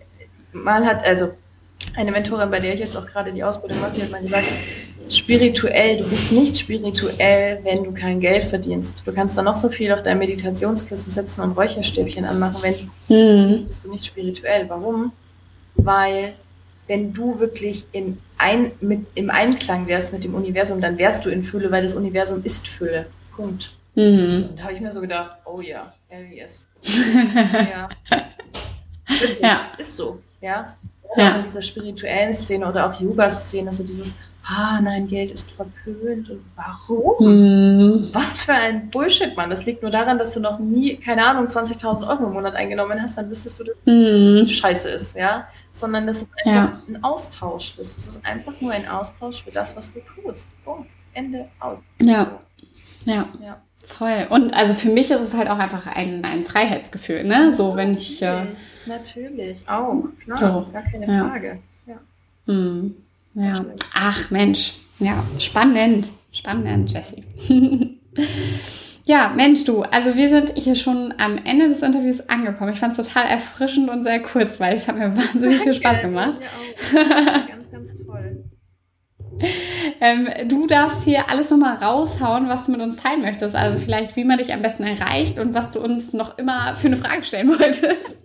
[0.51, 1.33] mal hat, also
[1.97, 4.47] eine Mentorin, bei der ich jetzt auch gerade die Ausbildung mache, die hat mal gesagt,
[5.09, 9.05] spirituell, du bist nicht spirituell, wenn du kein Geld verdienst.
[9.05, 12.75] Du kannst da noch so viel auf dein Meditationskissen setzen und Räucherstäbchen anmachen, wenn
[13.07, 13.65] du mhm.
[13.67, 14.65] bist du nicht spirituell.
[14.69, 15.11] Warum?
[15.75, 16.33] Weil
[16.87, 21.29] wenn du wirklich in ein, mit, im Einklang wärst mit dem Universum, dann wärst du
[21.29, 23.05] in Fülle, weil das Universum ist Fülle.
[23.35, 23.71] Punkt.
[23.95, 24.47] Mhm.
[24.49, 26.67] Und da habe ich mir so gedacht, oh ja, hell yes.
[26.83, 27.89] ja.
[29.41, 29.71] ja.
[29.77, 30.77] Ist so, ja.
[31.15, 31.35] Ja.
[31.35, 36.43] in dieser spirituellen Szene oder auch Yoga-Szene, so dieses ah nein, Geld ist verpönt und
[36.55, 37.19] warum?
[37.19, 38.09] Hm.
[38.11, 39.49] Was für ein Bullshit, Mann.
[39.49, 43.01] Das liegt nur daran, dass du noch nie, keine Ahnung, 20.000 Euro im Monat eingenommen
[43.01, 44.39] hast, dann wüsstest du, dass hm.
[44.41, 45.47] das scheiße ist, ja.
[45.73, 46.81] Sondern dass es einfach ja.
[46.87, 47.97] ein Austausch ist.
[47.97, 50.49] Es ist einfach nur ein Austausch für das, was du tust.
[50.65, 50.89] Punkt.
[51.13, 51.79] Ende aus.
[52.01, 52.39] Ja.
[53.05, 53.11] So.
[53.11, 53.25] ja.
[53.41, 53.61] ja.
[53.85, 54.27] Voll.
[54.29, 57.53] Und also für mich ist es halt auch einfach ein, ein Freiheitsgefühl, ne?
[57.53, 58.21] So, wenn ich.
[58.21, 58.45] Äh,
[58.85, 60.67] Natürlich, auch, klar, so.
[60.71, 61.29] gar keine ja.
[61.29, 61.59] Frage.
[61.85, 61.95] Ja.
[62.47, 62.95] Hm.
[63.33, 63.65] Ja.
[63.93, 67.23] Ach Mensch, ja, spannend, spannend, Jessie.
[69.05, 72.73] ja, Mensch, du, also wir sind hier schon am Ende des Interviews angekommen.
[72.73, 74.81] Ich fand es total erfrischend und sehr kurzweilig.
[74.81, 76.41] Es hat mir wahnsinnig Danke, viel Spaß gemacht.
[76.93, 78.43] ganz, ganz toll.
[80.03, 83.55] Ähm, du darfst hier alles nochmal raushauen, was du mit uns teilen möchtest.
[83.55, 86.87] Also vielleicht, wie man dich am besten erreicht und was du uns noch immer für
[86.87, 88.17] eine Frage stellen wolltest.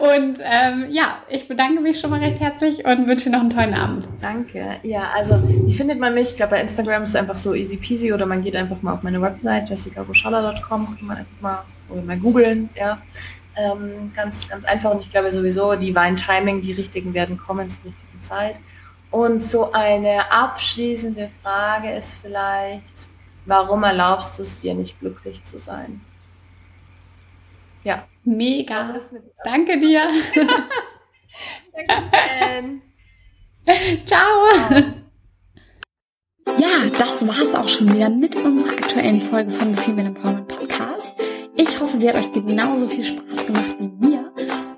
[0.00, 3.72] Und ähm, ja, ich bedanke mich schon mal recht herzlich und wünsche noch einen tollen
[3.72, 4.06] Abend.
[4.20, 4.76] Danke.
[4.82, 6.30] Ja, also wie findet man mich?
[6.30, 8.92] Ich glaube, bei Instagram ist es einfach so easy peasy oder man geht einfach mal
[8.92, 12.98] auf meine Website jessicabuschala.com, kann man einfach mal oder mal googeln, ja.
[13.56, 17.86] Ähm, ganz, ganz einfach und ich glaube sowieso, die Wein-Timing, die richtigen werden kommen zur
[17.86, 18.56] richtigen Zeit.
[19.10, 23.08] Und so eine abschließende Frage ist vielleicht,
[23.46, 26.00] warum erlaubst du es dir nicht glücklich zu sein?
[27.84, 28.06] Ja.
[28.24, 28.92] Mega.
[29.44, 30.02] Danke dir.
[31.72, 32.80] Danke.
[34.04, 34.48] Ciao.
[36.58, 41.06] Ja, das war's auch schon wieder mit unserer aktuellen Folge von The Female Empowerment Podcast.
[41.54, 44.15] Ich hoffe, sie hat euch genauso viel Spaß gemacht wie mir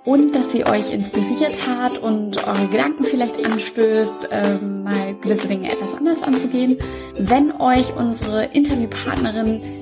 [0.08, 5.70] und dass sie euch inspiriert hat und eure Gedanken vielleicht anstößt, ähm, mal gewisse Dinge
[5.70, 6.78] etwas anders anzugehen.
[7.18, 9.60] Wenn euch unsere Interviewpartnerin